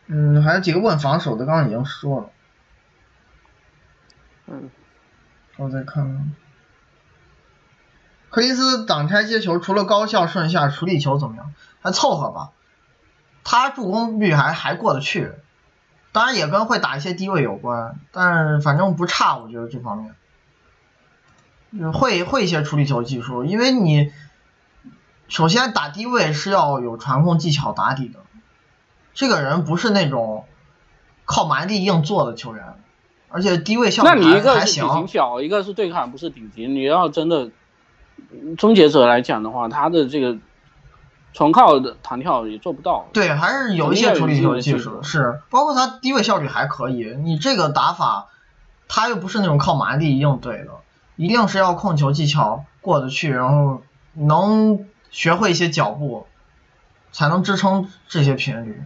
[0.06, 2.31] 嗯，还有几个问防守的，刚刚已经说了。
[4.47, 4.70] 嗯。
[5.56, 6.35] 我再看看。
[8.31, 11.55] 克里斯挡拆接球，除了高效顺下，处理球怎么样？
[11.81, 12.52] 还凑合吧。
[13.44, 15.32] 他助攻率还还过得去，
[16.12, 20.15] 当然也跟会打一些低位有关，但是反正不差，我觉得这方面。
[21.93, 24.12] 会会一些处理球技术，因为你
[25.28, 28.20] 首先打低位是要有传控技巧打底的。
[29.15, 30.45] 这个人不是那种
[31.24, 32.65] 靠蛮力硬做的球员，
[33.28, 34.24] 而且低位效果还行。
[34.24, 37.51] 那你一个是体型小，一个是对抗不是顶级，你要真的。
[38.59, 40.36] 终结者来讲的话，他的这个
[41.32, 43.07] 纯靠的弹跳也做不到。
[43.12, 47.15] 对，还是有一些处理球技术，是包括他低位效率还可以。
[47.23, 48.27] 你这个打法，
[48.89, 50.70] 他又不是那种靠蛮力硬对的，
[51.19, 53.82] 一定是要控球技巧过得去，然后
[54.15, 56.28] 能学会一些脚步，
[57.11, 58.85] 才能支撑这些频率。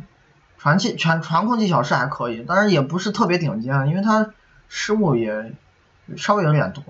[0.56, 4.32] 传技传传控技巧是还可以，但是也不是特别顶尖，因为他
[4.66, 5.52] 失误也
[6.16, 6.82] 稍微有点多，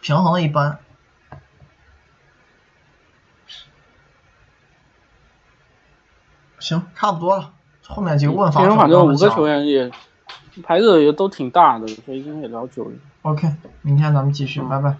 [0.00, 0.80] 平衡一般。
[6.58, 7.52] 行，差不多了。
[7.86, 9.88] 后面几个问法，反正五个球员也
[10.64, 12.90] 牌子也都挺大的，所以今天也聊久了。
[13.22, 13.52] OK，
[13.82, 14.96] 明天咱们继续，拜拜。